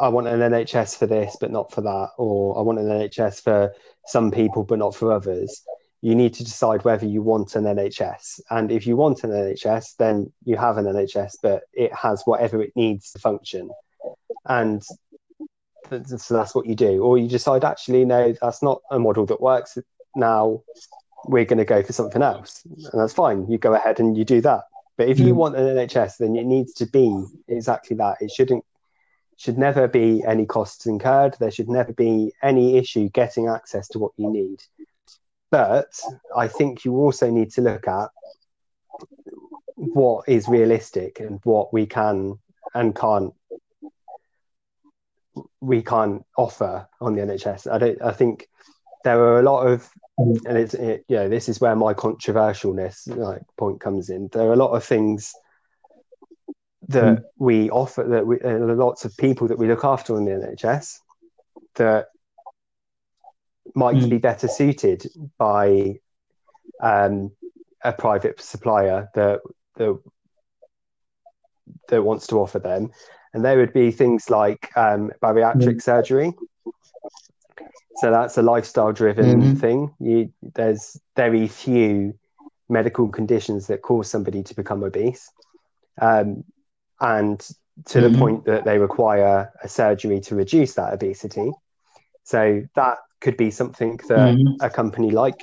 [0.00, 3.42] i want an nhs for this but not for that or i want an nhs
[3.42, 3.72] for
[4.08, 5.62] some people but not for others.
[6.00, 9.96] You need to decide whether you want an nhs and if you want an nhs
[9.98, 13.70] then you have an nhs but it has whatever it needs to function.
[14.46, 14.82] And
[15.90, 17.02] so that's what you do.
[17.02, 19.76] Or you decide actually no that's not a model that works.
[20.16, 20.62] Now
[21.26, 22.62] we're going to go for something else.
[22.64, 23.50] And that's fine.
[23.50, 24.62] You go ahead and you do that
[24.98, 25.36] but if you mm.
[25.36, 28.64] want an nhs then it needs to be exactly that it shouldn't
[29.38, 33.98] should never be any costs incurred there should never be any issue getting access to
[33.98, 34.60] what you need
[35.50, 35.98] but
[36.36, 38.08] i think you also need to look at
[39.76, 42.36] what is realistic and what we can
[42.74, 43.32] and can't
[45.60, 47.70] we can't offer on the NHS.
[47.70, 48.02] I don't.
[48.02, 48.48] I think
[49.04, 53.06] there are a lot of, and it's it, you know this is where my controversialness
[53.16, 54.28] like point comes in.
[54.32, 55.32] There are a lot of things
[56.88, 57.22] that mm.
[57.38, 60.98] we offer that we uh, lots of people that we look after in the NHS
[61.76, 62.08] that
[63.74, 64.10] might mm.
[64.10, 65.06] be better suited
[65.38, 65.96] by
[66.82, 67.30] um,
[67.84, 69.40] a private supplier that
[69.76, 69.98] that
[71.88, 72.90] that wants to offer them
[73.34, 75.82] and there would be things like um, bariatric mm.
[75.82, 76.32] surgery.
[77.96, 79.54] So that's a lifestyle driven mm-hmm.
[79.54, 79.94] thing.
[79.98, 82.14] You, there's very few
[82.68, 85.30] medical conditions that cause somebody to become obese.
[86.00, 86.44] Um,
[87.00, 87.40] and
[87.86, 88.12] to mm-hmm.
[88.12, 91.50] the point that they require a surgery to reduce that obesity.
[92.24, 94.64] So that could be something that mm-hmm.
[94.64, 95.40] a company like,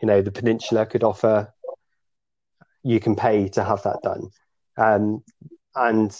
[0.00, 1.52] you know, the Peninsula could offer.
[2.82, 4.30] You can pay to have that done.
[4.76, 5.22] Um,
[5.74, 6.16] and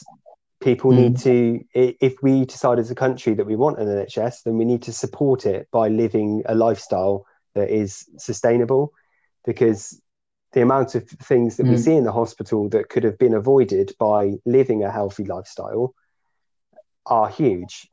[0.64, 0.96] people mm.
[0.96, 4.64] need to if we decide as a country that we want an nhs then we
[4.64, 8.92] need to support it by living a lifestyle that is sustainable
[9.44, 10.00] because
[10.53, 11.70] the amount of things that mm.
[11.70, 15.94] we see in the hospital that could have been avoided by living a healthy lifestyle
[17.07, 17.87] are huge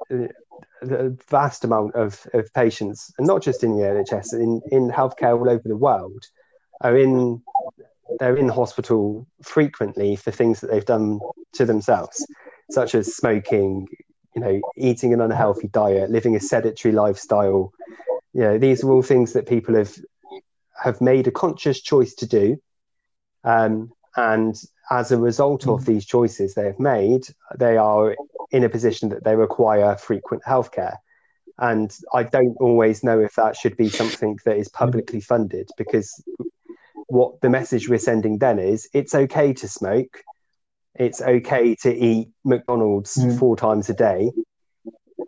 [0.82, 5.38] the vast amount of, of patients and not just in the nhs in, in healthcare
[5.38, 6.24] all over the world
[6.80, 7.42] are in
[8.20, 11.20] they're in hospital frequently for things that they've done
[11.54, 12.26] to themselves
[12.72, 13.88] such as smoking,
[14.36, 17.72] you know, eating an unhealthy diet, living a sedentary lifestyle.
[18.34, 19.96] You know, these are all things that people have
[20.82, 22.58] have made a conscious choice to do.
[23.44, 28.16] Um, and as a result of these choices they have made, they are
[28.52, 30.98] in a position that they require frequent healthcare.
[31.58, 36.24] And I don't always know if that should be something that is publicly funded because
[37.08, 40.24] what the message we're sending then is it's okay to smoke
[40.96, 43.38] it's okay to eat McDonald's mm.
[43.40, 44.32] four times a day,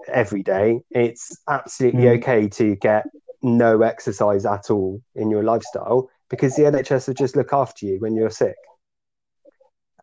[0.07, 0.81] every day.
[0.91, 2.17] It's absolutely mm.
[2.17, 3.05] okay to get
[3.41, 7.99] no exercise at all in your lifestyle because the NHS will just look after you
[7.99, 8.55] when you're sick.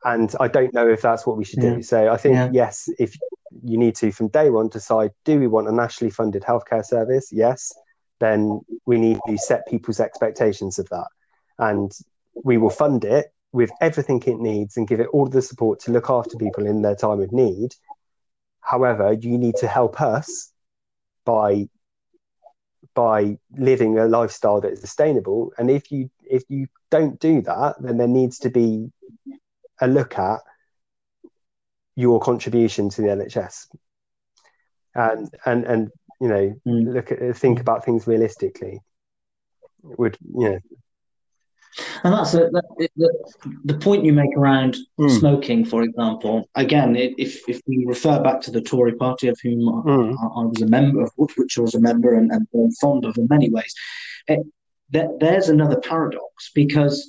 [0.05, 1.75] And I don't know if that's what we should Yeah.
[1.75, 1.83] do.
[1.83, 2.51] So I think Yeah.
[2.53, 3.17] yes, if
[3.63, 7.31] you need to from day one decide, do we want a nationally funded healthcare service?
[7.33, 7.73] Yes,
[8.19, 11.09] then we need to set people's expectations of that,
[11.59, 11.93] and
[12.45, 15.91] we will fund it with everything it needs and give it all the support to
[15.91, 17.75] look after people in their time of need.
[18.61, 20.53] However, you need to help us
[21.25, 21.69] by
[22.95, 25.53] by living a lifestyle that is sustainable.
[25.59, 28.91] And if you if you don't do that, then there needs to be
[29.81, 30.41] a look at
[31.97, 33.67] your contribution to the NHS.
[34.95, 35.91] And and and
[36.21, 36.95] you know, Mm.
[36.95, 38.81] look at think about things realistically.
[39.83, 40.59] Would you know
[42.05, 43.11] And that's a, that, the,
[43.65, 45.19] the point you make around Mm.
[45.19, 46.49] smoking, for example.
[46.55, 50.13] Again, i- if if we refer back to the Tory party, of whom I, Mm.
[50.41, 53.27] I was a member of, which I was a member and, and fond of in
[53.31, 53.75] many ways,
[54.29, 54.41] it,
[54.91, 57.07] there, there's another paradox because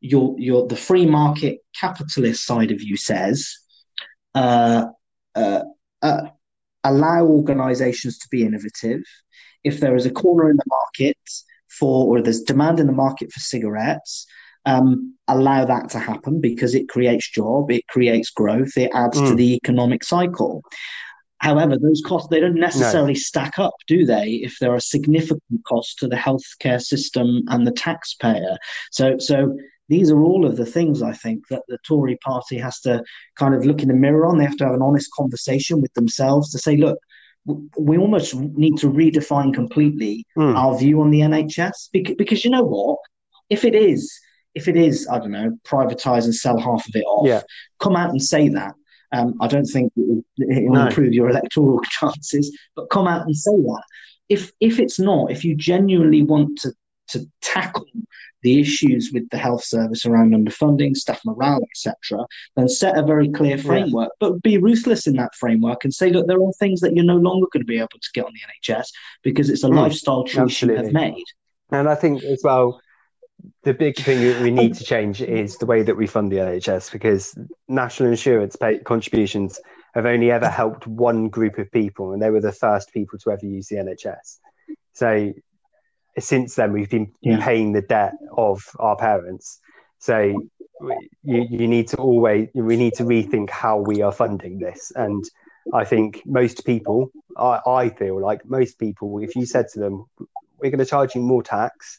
[0.00, 3.56] your your the free market capitalist side of you says
[4.34, 4.86] uh,
[5.34, 5.62] uh,
[6.02, 6.22] uh,
[6.84, 9.02] allow organisations to be innovative.
[9.64, 11.18] If there is a corner in the market
[11.68, 14.26] for, or there's demand in the market for cigarettes,
[14.66, 19.32] um, allow that to happen because it creates job, it creates growth, it adds to
[19.34, 19.36] Mm.
[19.36, 20.62] the economic cycle.
[21.38, 24.40] However, those costs they don't necessarily stack up, do they?
[24.42, 28.58] If there are significant costs to the healthcare system and the taxpayer,
[28.90, 29.56] so so
[29.88, 33.02] these are all of the things I think that the Tory party has to
[33.36, 34.36] kind of look in the mirror on.
[34.36, 36.98] They have to have an honest conversation with themselves to say, look,
[37.78, 40.56] we almost need to redefine completely Mm.
[40.56, 42.98] our view on the NHS because, because you know what,
[43.50, 44.12] if it is
[44.54, 47.42] if it is I don't know privatize and sell half of it off, Yeah.
[47.80, 48.74] come out and say that.
[49.12, 50.86] Um, I don't think it will, it will No.
[50.88, 53.82] improve your electoral chances, but come out and say that.
[54.28, 56.72] If if it's not, if you genuinely want to
[57.12, 57.86] to tackle
[58.42, 62.24] the issues with the health service around underfunding, staff morale, etc.,
[62.56, 66.26] then set a very clear framework, but be ruthless in that framework and say, look,
[66.26, 68.72] there are things that you're no longer going to be able to get on the
[68.72, 68.86] NHS
[69.22, 71.24] because it's a Mm, lifestyle choice you have made.
[71.70, 72.80] And I think as well,
[73.62, 76.36] the big thing that we need to change is the way that we fund the
[76.36, 77.36] NHS because
[77.68, 79.60] national insurance pay contributions
[79.94, 83.30] have only ever helped one group of people, and they were the first people to
[83.30, 84.38] ever use the NHS.
[84.92, 85.32] So
[86.20, 87.44] since then, we've been Yeah.
[87.44, 89.60] paying the debt of our parents.
[89.98, 90.48] So
[90.80, 94.92] we- you, you need to always we need to rethink how we are funding this
[94.94, 95.24] and
[95.74, 100.04] i think most people I, I feel like most people if you said to them
[100.58, 101.98] we're going to charge you more tax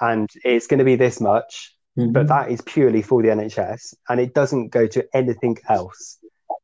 [0.00, 2.12] and it's going to be this much mm-hmm.
[2.12, 6.18] but that is purely for the nhs and it doesn't go to anything else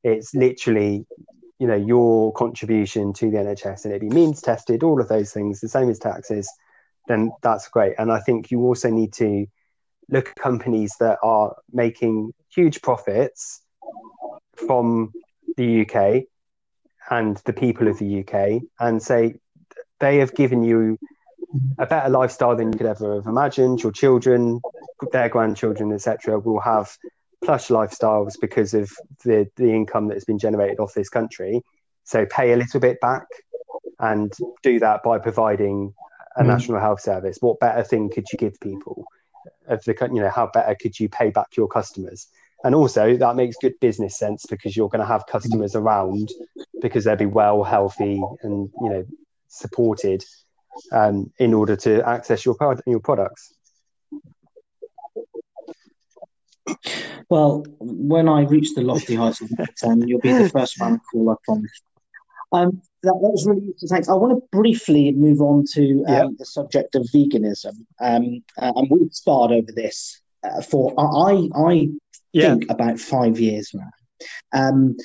[0.05, 1.07] it's literally
[1.61, 5.33] you know your contribution to the nhs and it be means tested all of those
[5.33, 6.51] things the same as taxes
[7.07, 9.47] then that's great and i think you also need to
[10.09, 13.63] look at companies that are making huge profits
[14.55, 15.13] from
[15.57, 16.25] the UK
[17.11, 19.35] and the people of the UK and say
[19.99, 20.99] they have given you
[21.79, 23.83] a better lifestyle than you could ever have imagined.
[23.83, 24.61] Your children,
[25.13, 26.97] their grandchildren, etc., will have
[27.43, 28.91] plush lifestyles because of
[29.25, 31.63] the, the income that has been generated off this country.
[32.05, 33.27] So pay a little bit back
[33.99, 34.33] and
[34.63, 35.95] do that by providing
[36.37, 36.47] a Mm.
[36.47, 37.39] national health service.
[37.41, 39.05] What better thing could you give people?
[39.67, 42.29] Of the, you know, how better could you pay back your customers?
[42.63, 46.29] And also, that makes good business sense because you're going to have customers around
[46.83, 49.05] because they'll be well, healthy, and you know,
[49.49, 50.25] supported
[50.93, 53.55] um, in order to access your product, your products.
[57.29, 60.93] Well, when I reach the lofty heights of number 10, you'll be the first man
[60.93, 61.71] to call, I promise.
[62.53, 63.89] Um, that, that was really useful.
[63.89, 64.09] Thanks.
[64.09, 66.27] I want to briefly move on to um, Yeah.
[66.39, 67.75] the subject of veganism.
[68.01, 71.89] Um, uh, and we've sparred over this uh, for, I, I
[72.35, 73.91] think, about five years now.
[74.53, 74.97] Um,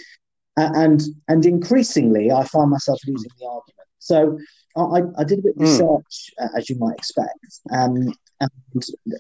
[0.57, 3.87] and and increasingly, I find myself losing the argument.
[3.99, 4.39] So
[4.77, 5.61] I, I did a bit of Mm.
[5.61, 7.39] research, uh, as you might expect,
[7.71, 8.49] um, and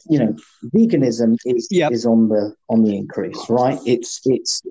[0.09, 0.35] you know,
[0.75, 1.91] veganism is Yep.
[1.91, 3.79] is on the on the increase, right?
[3.85, 4.61] It's it's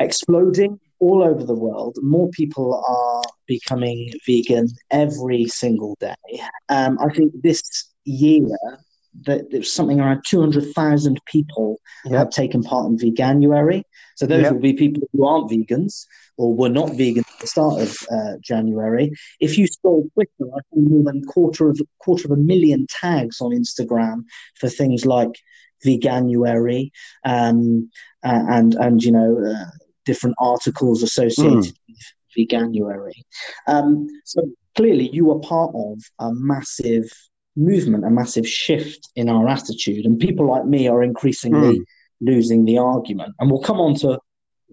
[0.00, 1.96] exploding all over the world.
[2.02, 6.14] More people are becoming vegan every single day.
[6.68, 7.62] Um, I think this
[8.04, 8.46] year
[9.26, 13.82] that there's something around two hundred thousand people have taken part in Veganuary.
[14.16, 14.52] So those Yep.
[14.52, 16.04] will be people who aren't vegans
[16.36, 19.12] or were not vegan the start of uh, January.
[19.40, 23.40] If you scroll Twitter, I think more than quarter of quarter of a million tags
[23.40, 24.24] on Instagram
[24.56, 25.32] for things like
[25.84, 26.90] Veganuary
[27.24, 27.90] um,
[28.22, 29.70] and and you know uh,
[30.04, 33.22] different articles associated with Veganuary.
[33.66, 34.42] Um, so
[34.76, 37.10] clearly, you are part of a massive
[37.56, 41.84] movement, a massive shift in our attitude, and people like me are increasingly mm.
[42.20, 43.34] losing the argument.
[43.38, 44.18] And we'll come on to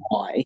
[0.09, 0.43] why.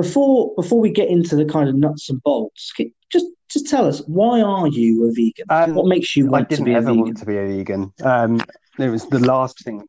[0.00, 2.72] Before before we get into the kind of nuts and bolts,
[3.10, 5.46] just just tell us why are you a vegan?
[5.50, 7.02] Um, what makes you want I didn't to be ever a vegan?
[7.02, 7.92] want to be a vegan.
[8.02, 8.40] Um,
[8.78, 9.84] it was the last thing.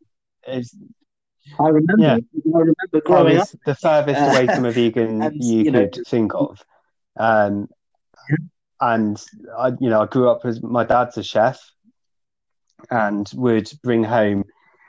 [0.48, 0.76] Is
[1.60, 2.02] I remember.
[2.02, 2.14] Yeah.
[2.16, 6.04] I remember growing up the furthest away from a vegan and, you, you could know,
[6.08, 6.64] think of.
[7.18, 7.70] Um,
[8.80, 9.24] and
[9.58, 11.62] I, you know, I grew up as my dad's a chef,
[12.90, 14.46] and would bring home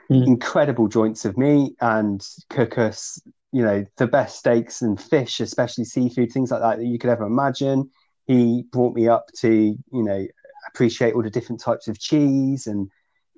[0.09, 0.25] mm.
[0.25, 3.21] incredible joints of meat and cook us,
[3.53, 7.11] you know, the best steaks and fish, especially seafood, things like that that you could
[7.11, 7.89] ever imagine.
[8.25, 10.25] He brought me up to, you know,
[10.69, 12.89] appreciate all the different types of cheese and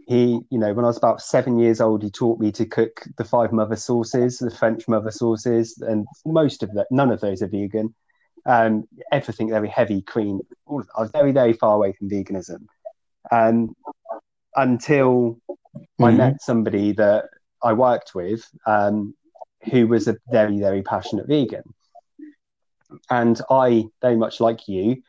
[0.08, 3.04] he, you know, when I was about seven years old, he taught me to cook
[3.18, 7.42] the five mother sauces, the French mother sauces, and most of that, none of those
[7.42, 7.94] are vegan.
[8.46, 10.42] Um, everything very heavy, cream.
[10.70, 12.68] I was very, very far away from veganism.
[13.32, 13.76] Um,
[14.56, 16.04] until mm-hmm.
[16.04, 17.26] I met somebody that
[17.64, 19.16] I worked with um,
[19.72, 21.64] who was a very, very passionate vegan.
[23.10, 25.02] And I, very much like you,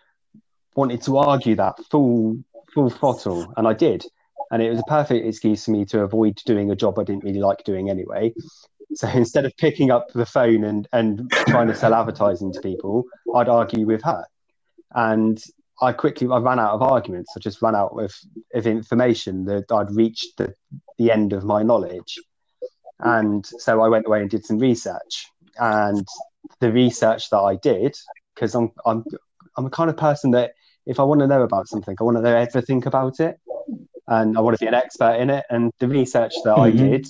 [0.75, 2.39] wanted to argue that full,
[2.73, 4.05] full throttle, and I did
[4.51, 7.25] and it was a perfect excuse for me to avoid doing a job I didn't
[7.25, 8.33] really like doing anyway.
[8.95, 13.05] So instead of picking up the phone and and trying to sell advertising to people,
[13.35, 14.25] I'd argue with her,
[14.95, 15.43] and
[15.81, 17.33] I quickly I ran out of arguments.
[17.37, 18.15] I just ran out of,
[18.55, 20.55] of information that I'd reached the,
[20.99, 22.19] the end of my knowledge,
[23.01, 25.27] and so I went away and did some research.
[25.59, 26.07] And
[26.61, 27.97] the research that I did,
[28.35, 29.05] because I'm I'm
[29.57, 30.53] I'm a kind of person that
[30.87, 33.41] if I want to know about something, I want to know everything about it
[34.09, 35.45] and I want to be an expert in it.
[35.51, 36.61] And the research that mm-hmm.
[36.61, 37.07] I did,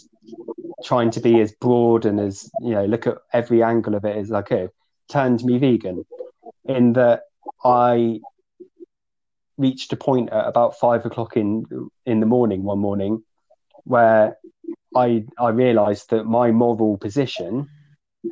[0.85, 4.17] trying to be as broad and as you know, look at every angle of it
[4.17, 4.71] as I could,
[5.11, 6.05] turned me vegan.
[6.65, 7.23] In that
[7.65, 8.21] I
[9.59, 11.65] reached a point at about five o'clock in
[12.05, 13.23] in the morning one morning
[13.85, 14.37] where
[14.97, 17.69] I I realised that my moral position,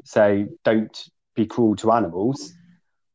[0.04, 2.52] so don't be cruel to animals,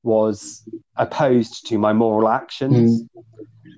[0.04, 3.04] was opposed to my moral actions.
[3.04, 3.08] Mm.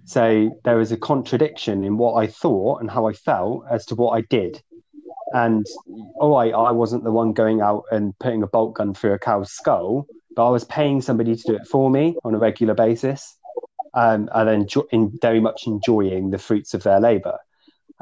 [0.06, 3.96] So there was a contradiction in what I thought and how I felt as to
[3.96, 4.62] what I did.
[5.34, 5.66] And
[6.16, 9.20] all right, I wasn't the one going out and putting a bolt gun through a
[9.20, 10.06] cow's skull,
[10.36, 13.38] but I was paying somebody to do it for me on a regular basis,
[13.94, 17.38] um, and then jo- in very much enjoying the fruits of their labour.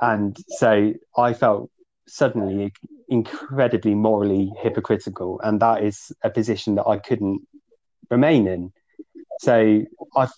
[0.01, 1.69] And so I felt
[2.07, 2.73] suddenly
[3.09, 7.41] incredibly morally hypocritical, and that is a position that I couldn't
[8.09, 8.71] remain in.
[9.41, 9.83] So
[10.15, 10.31] I've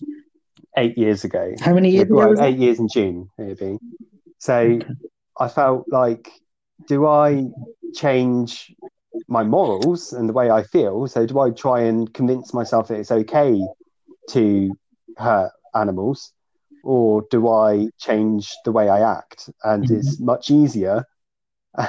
[0.76, 1.54] eight years ago.
[1.60, 2.40] How many years well.
[2.40, 3.78] Eight years in June, maybe.
[4.38, 4.86] So okay.
[5.38, 6.30] I felt like,
[6.88, 7.44] do I
[7.94, 8.74] change
[9.28, 11.06] my morals and the way I feel?
[11.06, 13.60] So do I try and convince myself that it's okay
[14.30, 14.76] to
[15.16, 16.32] hurt animals?
[16.82, 19.50] Or do I change the way I act?
[19.62, 19.94] And mm-hmm.
[19.94, 21.04] it's much easier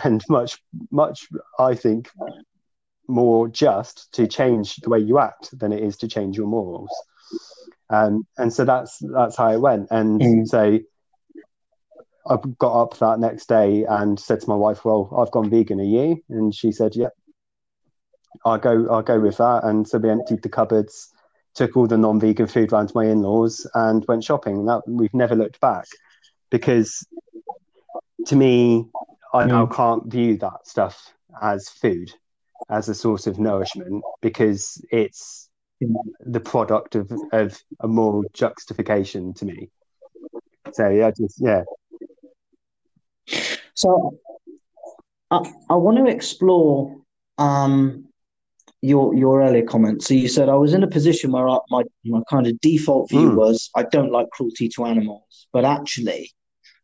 [0.04, 0.60] and much,
[0.91, 1.28] much,
[1.60, 2.10] I think,
[3.08, 6.91] more just to change the way you act than it is to change your morals.
[7.89, 9.88] Um, and so that's that's how it went.
[9.91, 10.48] And mm.
[10.48, 10.80] so
[12.28, 15.80] I got up that next day and said to my wife, "Well, I've gone vegan.
[15.80, 17.10] Are you?" And she said, "Yeah."
[18.46, 18.88] I'll go.
[18.89, 19.64] I'll go with that.
[19.64, 21.14] And so we emptied the cupboards,
[21.56, 24.66] took all the non-vegan food round to my in-laws, and went shopping.
[24.66, 25.86] That we've never looked back,
[26.49, 27.06] because
[28.28, 28.86] to me,
[29.34, 29.76] I now mm.
[29.76, 32.12] can't view that stuff as food,
[32.70, 35.49] as a source of nourishment, because it's
[36.22, 39.70] the product of, of a moral justification to me.
[40.72, 41.64] So yeah, just yeah.
[43.74, 44.18] So
[45.30, 45.39] I,
[45.70, 46.95] I want to explore
[47.38, 48.06] um,
[48.84, 50.04] your your earlier comment.
[50.04, 53.10] So you said I was in a position where I, my my kind of default
[53.10, 53.36] view mm.
[53.36, 56.32] was I don't like cruelty to animals, but actually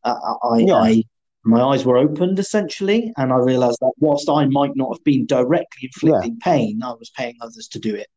[0.05, 0.15] uh,
[0.49, 0.75] I, yeah.
[0.75, 1.03] I
[1.43, 5.25] my eyes were opened essentially, and I realized that whilst I might not have been
[5.25, 6.51] directly inflicting yeah.
[6.51, 8.07] pain, I was paying others to do it.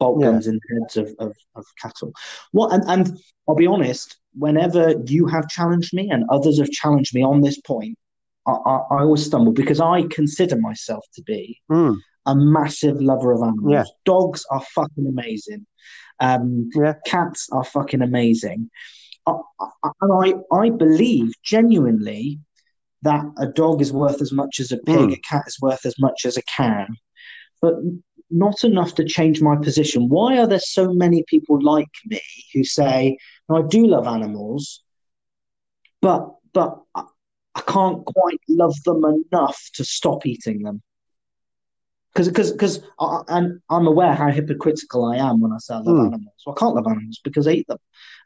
[0.00, 0.30] Bolt yeah.
[0.30, 2.12] guns in the heads of, of, of cattle.
[2.52, 7.14] What and, and I'll be honest, whenever you have challenged me and others have challenged
[7.14, 7.98] me on this point,
[8.46, 11.96] I, I, I always stumble because I consider myself to be mm.
[12.26, 13.72] A massive lover of animals.
[13.72, 13.84] Yeah.
[14.04, 15.66] Dogs are fucking amazing.
[16.20, 16.94] Um, yeah.
[17.06, 18.70] Cats are fucking amazing.
[19.26, 22.40] and I, I believe genuinely
[23.02, 25.12] that a dog is worth as much as a pig, mm.
[25.12, 26.88] a cat is worth as much as a can,
[27.62, 27.74] but
[28.30, 30.08] not enough to change my position.
[30.08, 32.20] Why are there so many people like me
[32.52, 33.16] who say,
[33.48, 34.82] I do love animals,
[36.02, 40.82] but but I can't quite love them enough to stop eating them?
[42.16, 42.80] Because because because
[43.28, 46.06] and I'm aware how hypocritical I am when I say I love mm.
[46.06, 46.42] animals.
[46.48, 47.78] I can't love animals because I eat them.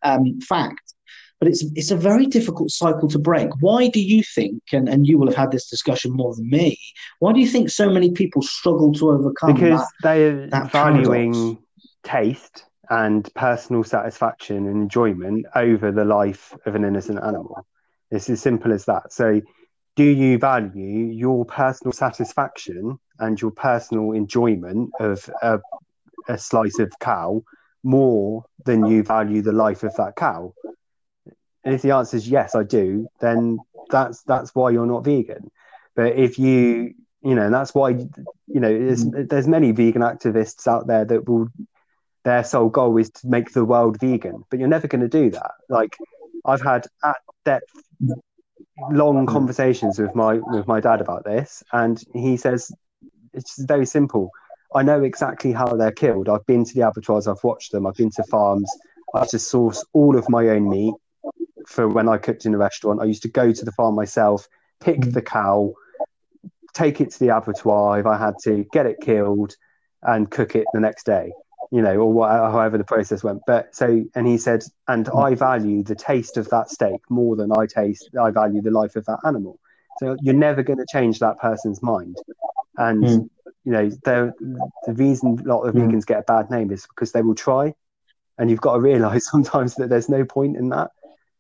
[0.05, 0.95] Um, fact.
[1.41, 3.49] but it's it's a very difficult cycle to break.
[3.61, 6.79] Why do you think, and, and you will have had this discussion more than me,
[7.19, 11.33] why do you think so many people struggle to overcome because that, they're that valuing
[11.33, 11.65] paradox?
[12.05, 17.67] taste and personal satisfaction and enjoyment over the life of an innocent animal.
[18.11, 19.13] It's as simple as that.
[19.13, 19.41] So,
[19.97, 25.61] do you value your personal satisfaction and your personal enjoyment of a,
[26.29, 27.43] a slice of cow
[27.83, 30.53] more than you value the life of that cow?
[31.65, 33.59] And if the answer is yes, I do, then
[33.91, 35.51] that's that's why you're not vegan.
[35.95, 39.27] But if you you know, and that's why you know there's, mm-hmm.
[39.27, 41.49] there's many vegan activists out there that will
[42.25, 45.31] their sole goal is to make the world vegan, but you're never going to do
[45.31, 45.53] that.
[45.69, 45.97] Like
[46.45, 47.73] I've had at depth
[48.91, 52.73] long conversations with my with my dad about this, and he says
[53.33, 54.31] it's very simple.
[54.75, 56.29] I know exactly how they're killed.
[56.29, 58.71] I've been to the abattoirs, I've watched them, I've been to farms.
[59.15, 60.95] I used to source all of my own meat
[61.67, 63.01] for when I cooked in a restaurant.
[63.01, 64.47] I used to go to the farm myself,
[64.81, 65.75] pick the cow,
[66.73, 69.57] take it to the abattoir if I had to, get it killed,
[70.03, 71.33] and cook it the next day.
[71.73, 73.43] You know, or what, however the process went.
[73.47, 77.53] But so, and he said, and I value the taste of that steak more than
[77.53, 78.11] I taste.
[78.21, 79.59] I value the life of that animal.
[79.99, 82.17] So you're never going to change that person's mind.
[82.81, 83.31] And Mm.
[83.65, 83.89] you know,
[84.87, 85.91] the reason a lot of Mm.
[85.91, 87.75] vegans get a bad name is because they will try,
[88.39, 90.91] and you've got to realise sometimes that there's no point in that.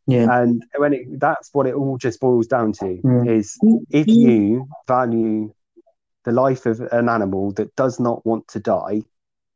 [0.06, 0.40] Yeah.
[0.40, 3.26] And when it, that's what it all just boils down to Mm.
[3.38, 3.58] is
[3.90, 5.52] if you value
[6.24, 9.02] the life of an animal that does not want to die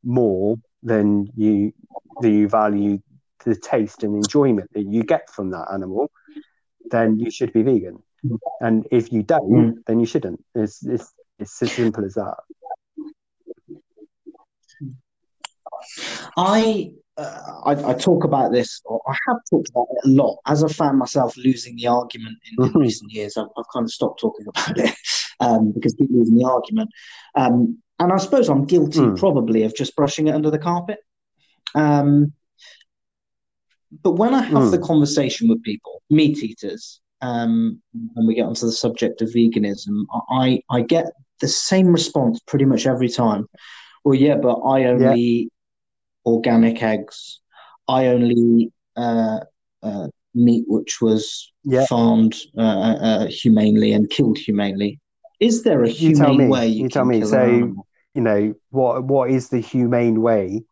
[0.03, 1.73] more than you
[2.21, 2.99] than you value
[3.45, 6.11] the taste and enjoyment that you get from that animal,
[6.91, 8.03] then you should be vegan.
[8.25, 8.39] Mm.
[8.61, 9.85] And if you don't, Mm.
[9.87, 10.43] then you shouldn't.
[10.55, 12.35] It's it's it's as simple as that.
[16.37, 20.39] I, uh, I I talk about this, or I have talked about it a lot.
[20.47, 22.81] As I found myself losing the argument in, in Mhm.
[22.81, 24.95] recent years, I've, I've kind of stopped talking about it
[25.41, 26.91] um, because people losing the argument.
[27.35, 29.19] Um, and I suppose I'm guilty, Mm.
[29.19, 30.99] probably, of just brushing it under the carpet.
[31.75, 32.33] Um,
[34.03, 34.71] but when I have Mm.
[34.73, 37.81] the conversation with people, meat eaters, um,
[38.15, 41.07] when we get onto the subject of veganism, I I get
[41.41, 43.47] the same response pretty much every time.
[44.05, 45.53] Well, yeah, but I only eat
[46.27, 47.41] organic eggs.
[47.89, 49.41] I only uh,
[49.83, 51.87] uh, meat which was Yeah.
[51.87, 55.01] farmed uh, uh, humanely and killed humanely.
[55.41, 56.51] Is there a You tell humane me.
[56.51, 57.23] way you, You tell me.
[57.23, 57.75] So-
[58.15, 60.63] you know what what is the humane way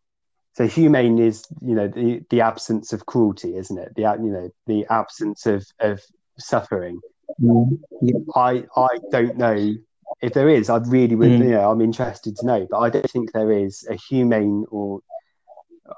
[0.53, 4.49] so humane is you know the the absence of cruelty isn't it the you know
[4.65, 5.99] the absence of of
[6.37, 6.99] suffering
[7.41, 8.13] Mm, yeah.
[8.35, 9.73] i i don't know
[10.21, 11.39] if there is i really would Mm.
[11.39, 14.99] you know i'm interested to know but i don't think there is a humane or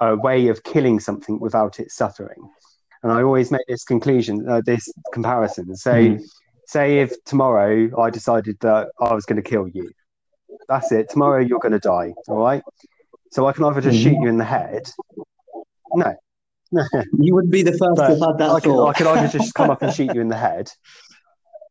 [0.02, 2.42] a way of killing something without it suffering
[3.04, 6.22] and i always make this conclusion uh, this comparison so Mm.
[6.68, 9.92] say if tomorrow i decided that i was going to kill you
[10.70, 11.10] that's it.
[11.10, 12.14] Tomorrow you're going to die.
[12.28, 12.64] All right.
[13.32, 14.04] So I can either just Mhm.
[14.04, 14.90] shoot you in the head.
[15.94, 16.16] No.
[17.20, 19.54] You wouldn't be the first to have had that I could, I could either just
[19.54, 20.72] come up and shoot you in the head,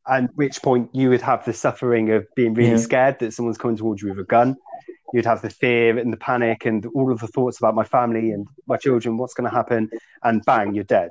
[0.06, 2.76] and which point you would have the suffering of being really Yeah.
[2.78, 4.56] scared that someone's coming towards you with a gun.
[5.12, 8.30] You'd have the fear and the panic and all of the thoughts about my family
[8.32, 9.88] and my children, what's going to happen,
[10.22, 11.10] and bang, you're dead.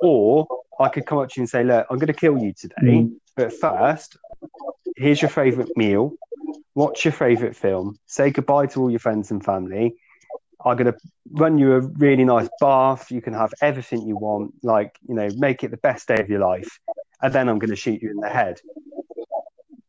[0.00, 0.46] Or
[0.78, 2.74] I could come up to you and say, Look, I'm going to kill you today,
[3.04, 3.12] Mm.
[3.36, 4.16] but first,
[4.96, 6.12] here's your favorite meal.
[6.74, 7.96] Watch your favorite film.
[8.06, 9.94] Say goodbye to all your friends and family.
[10.64, 10.98] I'm going to
[11.32, 13.10] run you a really nice bath.
[13.10, 14.54] You can have everything you want.
[14.62, 16.78] Like, you know, make it the best day of your life.
[17.22, 18.60] And then I'm going to shoot you in the head.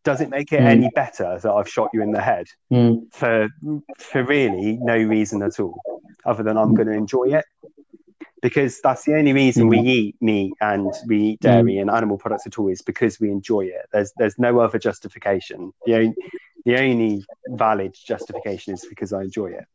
[0.03, 0.65] Does it make it Mm.
[0.67, 3.13] any better that I've shot you in the head Mm.
[3.13, 3.49] for
[3.99, 5.79] for really no reason at all,
[6.25, 7.45] other than I'm going to enjoy it?
[8.41, 12.47] Because that's the only reason we eat meat and we eat dairy and animal products
[12.47, 13.85] at all is because we enjoy it.
[13.93, 15.71] There's there's no other justification.
[15.85, 16.15] The only,
[16.65, 19.65] the only valid justification is because I enjoy it.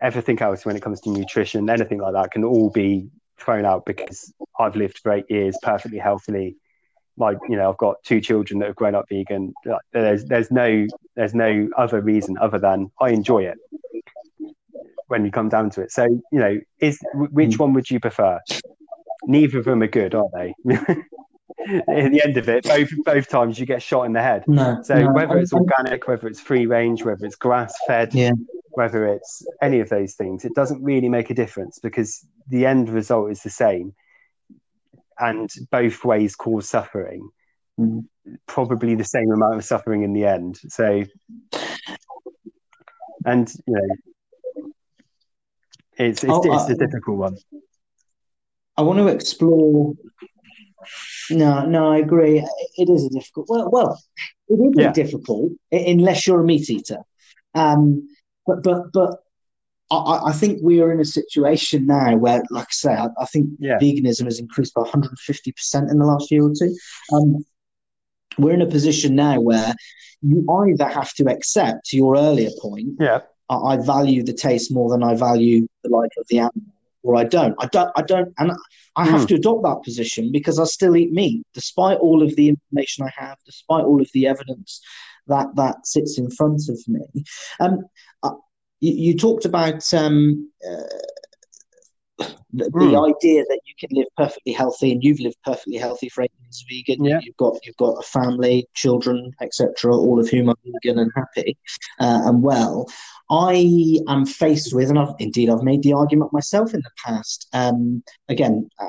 [0.00, 3.84] Everything else, when it comes to nutrition, anything like that, can all be thrown out
[3.84, 6.56] because I've lived for eight years perfectly healthily.
[7.16, 9.54] Like you know, I've got two children that have grown up vegan.
[9.64, 13.58] Like, There's there's no there's no other reason other than I enjoy it.
[15.06, 18.40] When you come down to it, so you know, is which one would you prefer?
[19.26, 20.54] Neither of them are good, are they?
[21.66, 24.44] In the end of it, both both times you get shot in the head.
[24.46, 24.82] No.
[24.82, 28.32] So no, whether it's organic, whether it's free range, whether it's grass fed, Yeah.
[28.74, 32.88] Whether it's any of those things, it doesn't really make a difference because the end
[32.88, 33.94] result is the same,
[35.18, 37.28] and both ways cause suffering.
[38.46, 40.58] Probably the same amount of suffering in the end.
[40.68, 41.04] So,
[43.24, 44.72] and you know,
[45.98, 47.36] it's it's, Oh, it's uh, a difficult one.
[48.76, 49.94] I want to explore.
[51.30, 52.46] No, no, I agree.
[52.76, 53.46] It is a difficult.
[53.48, 54.02] Well, well,
[54.48, 54.92] it is yeah.
[54.92, 56.98] difficult unless you're a meat eater.
[57.54, 58.08] Um,
[58.46, 59.24] but but but
[59.90, 63.26] I, I, think we are in a situation now where, like I say, I, I
[63.26, 63.78] think yeah.
[63.78, 66.74] veganism has increased by 150 percent in the last year or two.
[67.12, 67.44] Um,
[68.38, 69.74] we're in a position now where
[70.22, 72.94] you either have to accept your earlier point.
[72.98, 76.72] Yeah, I, I value the taste more than I value the life of the animal,
[77.02, 77.54] or I don't.
[77.60, 77.90] I don't.
[77.94, 78.52] I don't, and
[78.96, 79.28] I have mm.
[79.28, 83.12] to adopt that position because I still eat meat, despite all of the information I
[83.16, 84.80] have, despite all of the evidence
[85.26, 87.24] that that sits in front of me.
[87.60, 87.84] Um,
[88.22, 88.34] uh,
[88.80, 92.90] you, you, talked about um, uh, the, mm.
[92.90, 96.32] the, idea that you can live perfectly healthy, and you've lived perfectly healthy for eight
[96.40, 97.04] years vegan.
[97.04, 97.18] Yeah.
[97.22, 101.56] You've got you've got a family, children, etc., all of whom are vegan and happy
[102.00, 102.86] uh, and well.
[103.30, 107.48] I am faced with, and I've, indeed I've made the argument myself in the past.
[107.52, 108.88] Um, again, uh,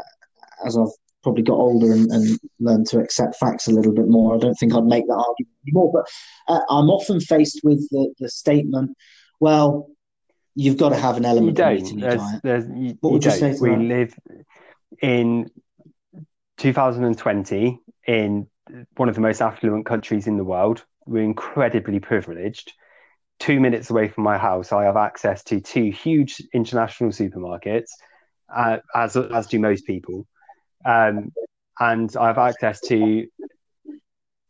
[0.65, 0.89] as I've
[1.25, 4.53] probably got older and, and, learned to accept facts a little bit more, I don't
[4.53, 5.91] think I'd make that argument anymore.
[5.91, 8.95] But uh, I'm often faced with the, the statement,
[9.39, 9.89] well,
[10.53, 12.41] you've got to have an element you of meat in your there's, diet.
[12.43, 13.55] There's, you, what would you, you say?
[13.59, 13.79] we that?
[13.79, 14.15] live
[15.01, 15.49] in
[16.57, 18.47] 2020 in
[18.95, 20.85] one of the most affluent countries in the world.
[21.07, 22.71] We're incredibly privileged.
[23.39, 27.89] Two minutes away from my house, I have access to two huge international supermarkets,
[28.55, 30.27] uh, as as do most people,
[30.85, 31.31] um,
[31.79, 33.27] and I have access to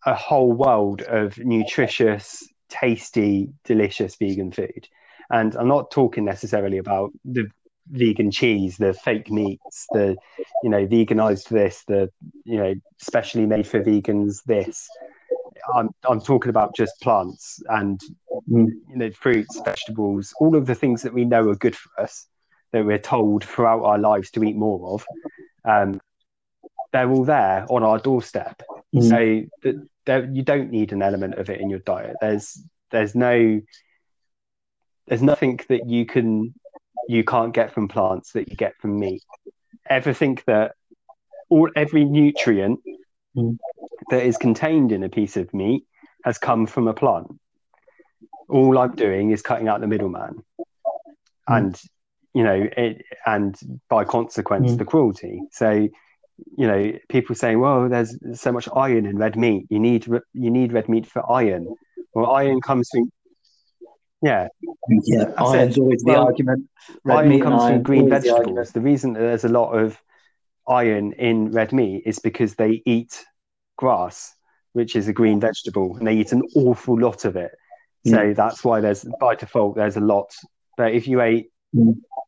[0.05, 4.88] a whole world of nutritious, tasty, delicious vegan food.
[5.31, 7.47] And I'm not talking necessarily about the
[7.89, 10.15] vegan cheese, the fake meats, the
[10.63, 12.11] you know veganized this, the
[12.43, 14.88] you know specially made for vegans this.
[15.73, 17.99] I'm I'm talking about just plants and
[18.49, 18.67] mm.
[18.89, 22.27] you know fruits, vegetables, all of the things that we know are good for us
[22.71, 25.05] that we're told throughout our lives to eat more of.
[25.63, 26.01] Um,
[26.91, 28.61] they're all there on our doorstep.
[28.93, 29.49] Mm.
[29.63, 29.73] So
[30.05, 32.15] that you don't need an element of it in your diet.
[32.21, 32.61] There's
[32.91, 33.61] there's no
[35.07, 36.53] there's nothing that you can
[37.07, 39.23] you can't get from plants that you get from meat.
[39.88, 40.75] Everything that
[41.49, 42.79] all every nutrient
[43.36, 43.57] mm.
[44.09, 45.86] that is contained in a piece of meat
[46.23, 47.27] has come from a plant.
[48.49, 50.63] All I'm doing is cutting out the middleman, mm.
[51.47, 51.81] and
[52.33, 53.57] you know, it, and
[53.89, 54.77] by consequence, mm.
[54.77, 55.41] the cruelty.
[55.51, 55.88] So,
[56.57, 59.67] you know, people saying, "Well, there's so much iron in red meat.
[59.69, 61.75] You need you need red meat for iron."
[62.13, 63.11] Well, iron comes from
[64.21, 64.47] yeah,
[65.03, 65.31] yeah.
[65.38, 66.67] Iron's always the well, argument.
[67.03, 68.71] Red iron comes iron, from green vegetables.
[68.71, 70.01] The, the, reason that there's a lot of
[70.67, 73.23] iron in red meat is because they eat
[73.77, 74.33] grass,
[74.73, 77.51] which is a green vegetable, and they eat an awful lot of it.
[78.05, 78.36] So mm.
[78.36, 80.33] that's why there's by default there's a lot.
[80.77, 81.51] But if you ate.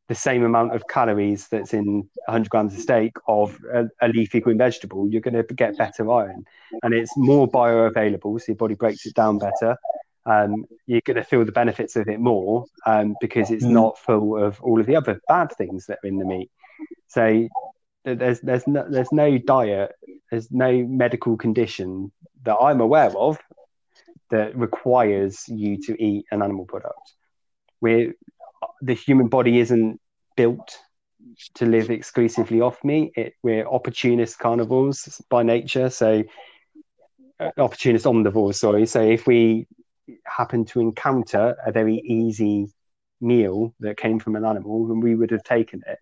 [0.07, 4.39] The same amount of calories that's in 100 grams of steak of a, a leafy
[4.39, 6.45] green vegetable, you're going to get better iron,
[6.83, 9.77] and it's more bioavailable, so your body breaks it down better
[10.27, 13.71] um, you're going to feel the benefits of it more um, because it's mm.
[13.71, 16.51] not full of all of the other bad things that are in the meat.
[17.07, 17.47] So
[18.03, 19.93] there's there's no, there's no diet,
[20.29, 22.11] there's no medical condition
[22.43, 23.39] that I'm aware of
[24.29, 27.13] that requires you to eat an animal product.
[27.79, 28.13] We're
[28.81, 29.99] the human body isn't
[30.35, 30.77] built
[31.55, 33.11] to live exclusively off meat.
[33.15, 36.23] It, we're opportunist carnivores by nature, so
[37.39, 38.55] uh, opportunist omnivores.
[38.55, 38.85] Sorry.
[38.85, 39.67] So if we
[40.25, 42.67] happened to encounter a very easy
[43.19, 45.99] meal that came from an animal, then we would have taken it.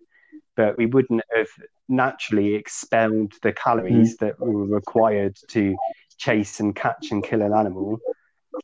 [0.54, 1.48] But we wouldn't have
[1.88, 4.18] naturally expelled the calories mm.
[4.20, 5.76] that were required to
[6.18, 7.98] chase and catch and kill an animal.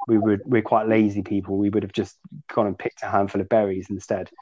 [0.09, 1.57] We would we're quite lazy people.
[1.57, 2.19] We would have just
[2.53, 4.31] gone and picked a handful of berries instead.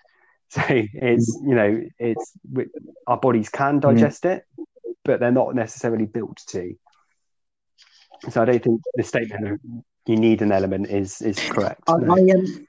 [0.52, 1.48] So it's mm.
[1.48, 2.32] you know it's
[3.06, 3.82] our bodies can mm.
[3.82, 4.34] digest mm.
[4.34, 4.44] it,
[5.04, 6.74] but they're not necessarily built to.
[8.30, 9.60] So I don't think the statement
[10.06, 11.82] you need an element is is correct.
[11.86, 12.16] I, no?
[12.16, 12.66] I am.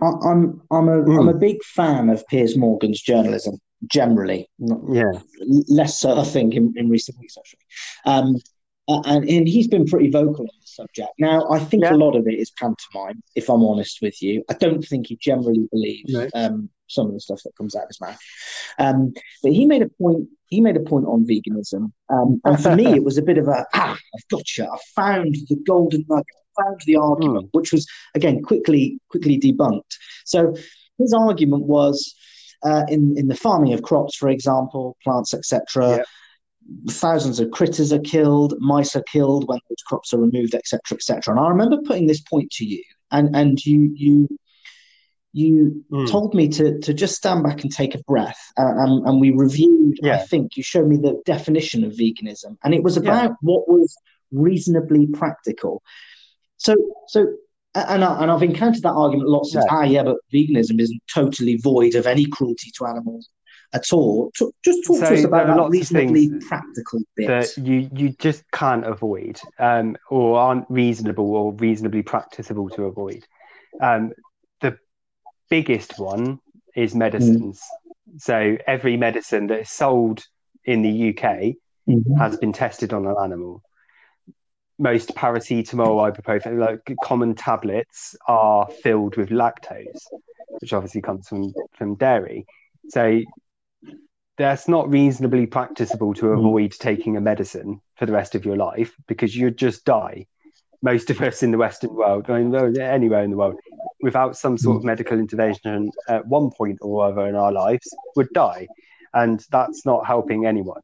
[0.00, 1.38] I, I'm I'm a am a hmm.
[1.40, 4.48] big fan of Piers Morgan's journalism generally.
[4.90, 5.12] yeah,
[5.68, 7.60] less so I think in, in recent weeks actually.
[8.06, 8.36] Um,
[8.88, 11.10] and, and he's been pretty vocal on the subject.
[11.18, 11.94] Now, I think yeah.
[11.94, 14.44] a lot of it is pantomime, if I'm honest with you.
[14.50, 16.28] I don't think he generally believes no.
[16.34, 18.18] um, some of the stuff that comes out of his mouth.
[18.78, 20.28] Um, but he made a point.
[20.48, 23.48] He made a point on veganism, um, and for me, it was a bit of
[23.48, 24.64] a ah, I've got you.
[24.64, 26.26] I found the golden nugget.
[26.58, 27.50] I found the argument, mm.
[27.52, 29.96] which was again quickly quickly debunked.
[30.24, 30.54] So
[30.98, 32.14] his argument was
[32.62, 36.04] uh, in in the farming of crops, for example, plants, etc.
[36.88, 41.34] Thousands of critters are killed, mice are killed when those crops are removed, etc., etc.
[41.34, 44.28] And I remember putting this point to you, and and you you
[45.32, 46.08] you mm.
[46.08, 49.30] told me to to just stand back and take a breath, uh, and, and we
[49.30, 49.98] reviewed.
[50.02, 50.16] Yeah.
[50.16, 53.36] I think you showed me the definition of veganism, and it was about yeah.
[53.40, 53.96] what was
[54.32, 55.82] reasonably practical.
[56.56, 56.74] So,
[57.08, 57.26] so,
[57.74, 59.76] and, I, and I've encountered that argument lots of yeah.
[59.76, 63.28] ah, yeah, but veganism isn't totally void of any cruelty to animals
[63.74, 64.30] at all.
[64.64, 68.86] Just talk so to us about that reasonably practical bit that you you just can't
[68.86, 73.26] avoid, um, or aren't reasonable or reasonably practicable to avoid.
[73.80, 74.12] Um,
[74.60, 74.78] the
[75.50, 76.38] biggest one
[76.76, 77.60] is medicines.
[77.60, 78.20] Mm.
[78.20, 80.24] So every medicine that is sold
[80.64, 81.56] in the UK
[81.88, 82.16] mm-hmm.
[82.16, 83.60] has been tested on an animal.
[84.78, 90.02] Most paracetamol, ibuprofen, like common tablets, are filled with lactose,
[90.60, 92.46] which obviously comes from from dairy.
[92.88, 93.20] So
[94.36, 96.38] that's not reasonably practicable to hmm.
[96.38, 100.26] avoid taking a medicine for the rest of your life because you'd just die.
[100.82, 103.58] Most of us in the Western world, I mean, anywhere in the world,
[104.02, 104.88] without some sort of hmm.
[104.88, 108.66] medical intervention at one point or other in our lives, would die.
[109.14, 110.82] And that's not helping anyone.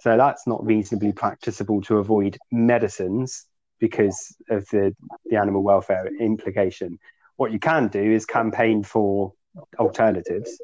[0.00, 3.44] So that's not reasonably practicable to avoid medicines
[3.78, 4.94] because of the,
[5.26, 6.98] the animal welfare implication.
[7.36, 9.34] What you can do is campaign for
[9.78, 10.58] alternatives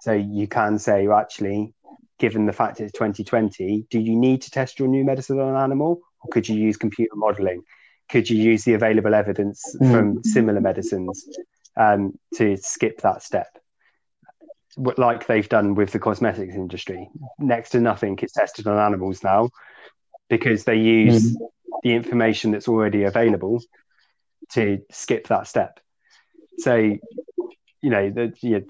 [0.00, 1.74] so you can say, well, actually,
[2.18, 5.56] given the fact it's 2020, do you need to test your new medicine on an
[5.56, 7.62] animal, or could you use computer modeling?
[8.08, 9.90] Could you use the available evidence mm.
[9.90, 11.28] from similar medicines
[11.76, 13.48] um, to skip that step?
[14.76, 19.50] Like they've done with the cosmetics industry, next to nothing is tested on animals now
[20.28, 21.40] because they use mm.
[21.82, 23.62] the information that's already available
[24.52, 25.80] to skip that step.
[26.58, 27.00] So, you
[27.90, 28.64] know, the, you know,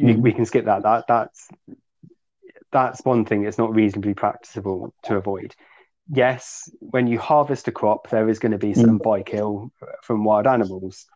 [0.00, 0.18] mm.
[0.18, 0.82] we can skip that.
[0.82, 1.48] That that's
[2.74, 5.54] that's one thing that's not reasonably practicable to avoid.
[6.10, 8.80] Yes, when you harvest a crop, there is going to be mm.
[8.80, 9.70] some bykill
[10.02, 11.06] from wild animals.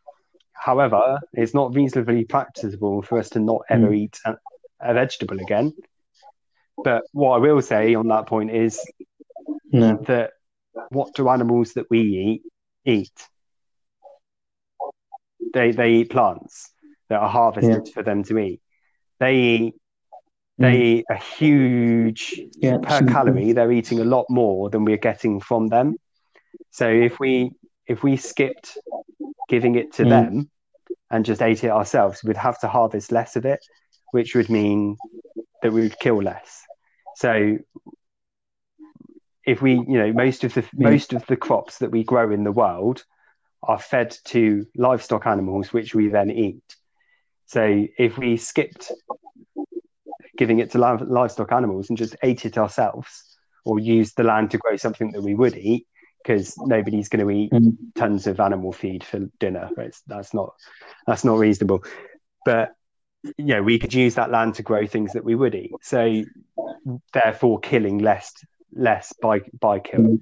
[0.52, 3.96] However, it's not reasonably practicable for us to not ever mm.
[3.96, 4.36] eat a,
[4.80, 5.72] a, vegetable again.
[6.82, 8.80] But what I will say on that point is
[9.70, 9.96] no.
[10.06, 10.30] that
[10.90, 12.42] what do animals that we eat
[12.84, 13.28] eat?
[15.52, 16.70] They they eat plants
[17.08, 17.92] that are harvested yeah.
[17.92, 18.60] for them to eat
[19.20, 19.74] they eat
[20.58, 20.84] they mm.
[20.84, 25.68] eat a huge yeah, per calorie they're eating a lot more than we're getting from
[25.68, 25.96] them
[26.70, 27.50] so if we
[27.86, 28.76] if we skipped
[29.48, 30.10] giving it to mm.
[30.10, 30.50] them
[31.10, 33.60] and just ate it ourselves we'd have to harvest less of it
[34.10, 34.96] which would mean
[35.62, 36.62] that we would kill less
[37.16, 37.56] so
[39.46, 40.68] if we you know most of the mm.
[40.74, 43.04] most of the crops that we grow in the world
[43.62, 46.62] are fed to livestock animals which we then eat
[47.48, 48.92] so if we skipped
[50.36, 54.58] giving it to livestock animals and just ate it ourselves, or used the land to
[54.58, 55.86] grow something that we would eat,
[56.22, 57.74] because nobody's going to eat mm.
[57.94, 59.70] tons of animal feed for dinner.
[59.76, 59.94] Right?
[60.06, 60.54] That's not
[61.06, 61.82] that's not reasonable.
[62.44, 62.74] But
[63.38, 65.72] yeah, we could use that land to grow things that we would eat.
[65.82, 66.22] So
[67.12, 68.32] therefore, killing less
[68.72, 70.20] less by by killing.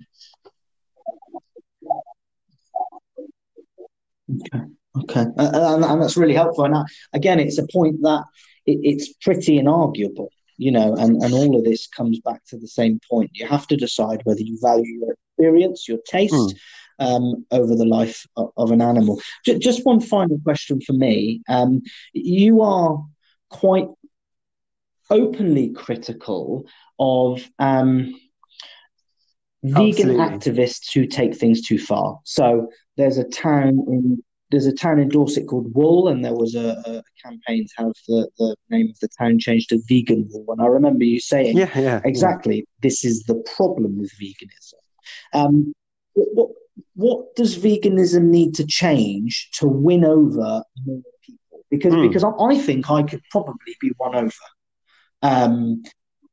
[4.31, 4.65] Okay.
[5.03, 6.65] Okay, and, and that's really helpful.
[6.65, 8.25] And I, again, it's a point that
[8.65, 12.69] it, it's pretty inarguable, you know, and, and all of this comes back to the
[12.69, 13.31] same point.
[13.35, 16.55] You have to decide whether you value your experience, your taste, mm.
[16.99, 19.21] um, over the life of, of an animal.
[19.45, 21.43] J- just one final question for me.
[21.49, 21.83] Um,
[22.13, 23.05] you are
[23.51, 23.89] quite
[25.11, 26.67] openly critical
[26.99, 28.19] of um,
[29.63, 32.19] vegan activists who take things too far.
[32.25, 36.55] So there's a town in there's a town in Dorset called Wool, and there was
[36.55, 40.47] a, a campaign to have the, the name of the town changed to Vegan Wool.
[40.53, 42.63] And I remember you saying, yeah, yeah, exactly, yeah.
[42.83, 44.75] this is the problem with veganism.
[45.33, 45.73] Um,
[46.15, 46.51] what,
[46.95, 51.65] what does veganism need to change to win over more people?
[51.71, 52.09] Because mm.
[52.09, 54.33] because I think I could probably be won over.
[55.23, 55.83] Um,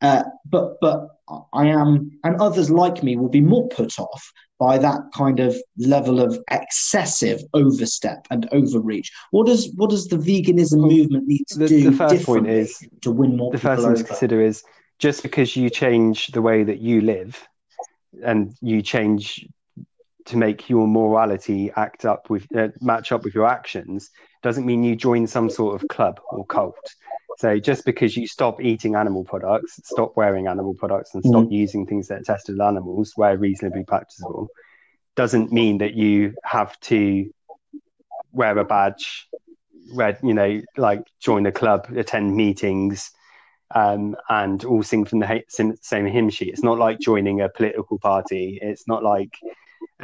[0.01, 1.07] uh, but but
[1.53, 4.31] I am, and others like me will be more put off
[4.63, 9.11] by that kind of level of excessive overstep and overreach.
[9.31, 11.91] What does what does the veganism movement need to the, do?
[11.91, 13.51] The first point is to win more.
[13.51, 14.01] The first thing over?
[14.01, 14.63] to consider is
[14.99, 17.45] just because you change the way that you live,
[18.23, 19.45] and you change
[20.25, 24.09] to make your morality act up with uh, match up with your actions,
[24.41, 26.95] doesn't mean you join some sort of club or cult.
[27.39, 31.51] So just because you stop eating animal products, stop wearing animal products, and stop mm.
[31.51, 34.49] using things that are tested on animals where reasonably practicable,
[35.15, 37.31] doesn't mean that you have to
[38.31, 39.27] wear a badge,
[39.93, 43.11] wear you know, like join a club, attend meetings,
[43.73, 45.43] um, and all sing from the
[45.81, 46.49] same hymn sheet.
[46.49, 48.59] It's not like joining a political party.
[48.61, 49.33] It's not like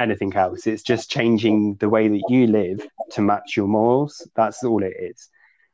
[0.00, 0.66] anything else.
[0.66, 4.26] It's just changing the way that you live to match your morals.
[4.34, 5.28] That's all it is.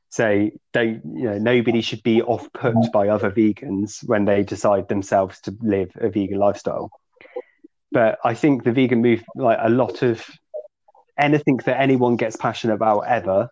[0.08, 4.88] So don't you know nobody should be off put by other vegans when they decide
[4.88, 6.90] themselves to live a vegan lifestyle.
[7.92, 10.24] But I think the vegan move like a lot of
[11.18, 13.48] anything that anyone gets passionate about ever,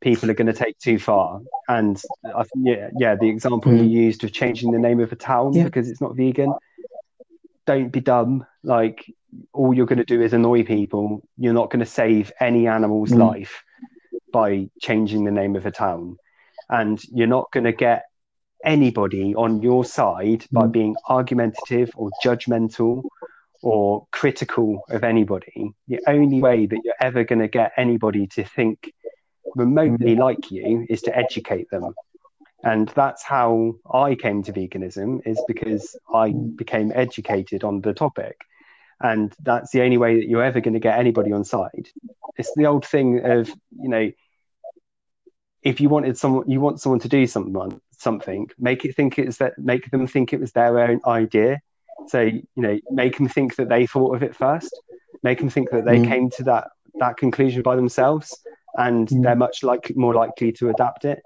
[0.00, 1.40] people are going to take too far.
[1.68, 3.78] And I think, yeah, yeah, the example mm.
[3.78, 5.64] you used of changing the name of a town yeah.
[5.64, 6.52] because it's not vegan.
[7.66, 8.46] Don't be dumb.
[8.62, 9.04] Like
[9.52, 11.22] all you're going to do is annoy people.
[11.36, 13.18] You're not going to save any animal's mm.
[13.18, 13.64] life
[14.32, 16.16] by changing the name of a town.
[16.68, 18.06] And you're not going to get
[18.64, 20.52] anybody on your side mm.
[20.52, 23.04] by being argumentative or judgmental
[23.62, 25.72] or critical of anybody.
[25.88, 28.92] The only way that you're ever going to get anybody to think
[29.54, 30.18] remotely mm.
[30.18, 31.94] like you is to educate them.
[32.62, 38.40] And that's how I came to veganism, is because I became educated on the topic.
[39.00, 41.88] And that's the only way that you're ever going to get anybody on side.
[42.36, 44.10] It's the old thing of, you know,
[45.62, 49.38] if you wanted someone, you want someone to do something, something, make it think it's
[49.38, 51.60] that, make them think it was their own idea.
[52.08, 54.78] So, you know, make them think that they thought of it first,
[55.22, 56.08] make them think that they mm.
[56.08, 56.68] came to that
[56.98, 58.34] that conclusion by themselves,
[58.74, 59.22] and mm.
[59.22, 61.20] they're much like more likely to adapt it.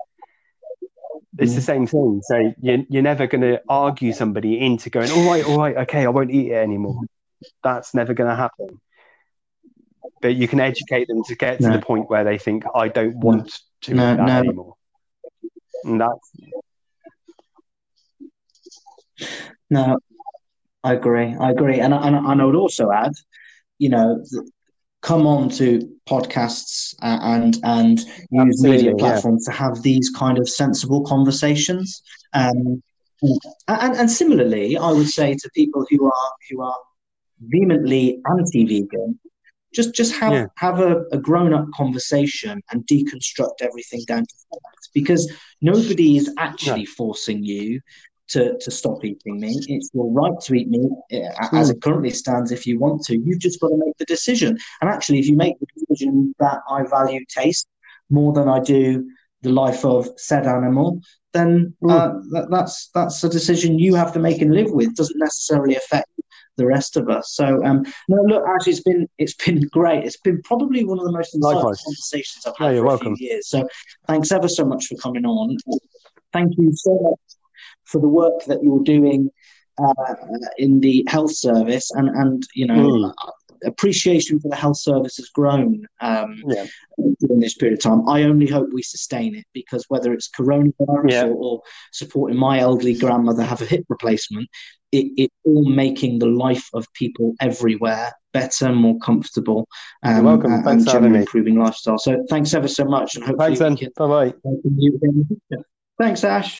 [1.38, 1.56] It's mm.
[1.56, 2.20] the same thing.
[2.24, 6.04] So you're, you're never going to argue somebody into going, all right, all right, okay,
[6.04, 7.00] I won't eat it anymore.
[7.62, 8.80] That's never going to happen
[10.20, 11.76] but you can educate them to get to no.
[11.76, 14.38] the point where they think I don't want to no, that no.
[14.38, 14.74] anymore.
[15.84, 16.32] And that's
[19.70, 19.98] no,
[20.84, 21.34] I agree.
[21.38, 23.12] I agree, and and, and I would also add,
[23.78, 24.22] you know,
[25.00, 29.52] come on to podcasts and and use Absolutely, media platforms yeah.
[29.52, 32.02] to have these kind of sensible conversations.
[32.34, 32.82] Um,
[33.68, 36.76] and and similarly, I would say to people who are who are
[37.40, 39.18] vehemently anti-vegan,
[39.74, 40.46] just just have yeah.
[40.56, 46.32] have a, a grown up conversation and deconstruct everything down to facts because nobody is
[46.38, 46.94] actually yeah.
[46.96, 47.80] forcing you
[48.30, 49.64] to, to stop eating meat.
[49.68, 53.18] It's your right to eat meat uh, as it currently stands if you want to.
[53.18, 54.56] You've just got to make the decision.
[54.80, 57.66] And actually, if you make the decision that I value taste
[58.08, 59.08] more than I do
[59.42, 61.00] the life of said animal,
[61.32, 64.90] then uh, that, that's that's a decision you have to make and live with.
[64.90, 66.08] It doesn't necessarily affect
[66.60, 67.32] the rest of us.
[67.32, 70.04] So um, no, look, actually, it's been it's been great.
[70.04, 71.82] It's been probably one of the most insightful Likewise.
[71.84, 73.12] conversations I've had for welcome.
[73.14, 73.48] a few years.
[73.48, 73.68] So
[74.06, 75.56] thanks ever so much for coming on.
[76.32, 77.20] Thank you so much
[77.84, 79.30] for the work that you're doing
[79.82, 80.14] uh,
[80.58, 82.74] in the health service, and and you know.
[82.74, 83.14] Mm.
[83.64, 86.66] Appreciation for the health service has grown um, yeah.
[87.20, 88.08] during this period of time.
[88.08, 91.24] I only hope we sustain it because whether it's coronavirus yeah.
[91.24, 94.48] or, or supporting my elderly grandmother have a hip replacement,
[94.92, 99.66] it, it's all making the life of people everywhere better, more comfortable,
[100.04, 100.52] um, welcome.
[100.52, 101.98] and, thanks and generally improving lifestyle.
[101.98, 103.90] So thanks ever so much, and hopefully thanks, then.
[103.96, 104.34] Bye bye.
[105.98, 106.48] Thanks, Ash.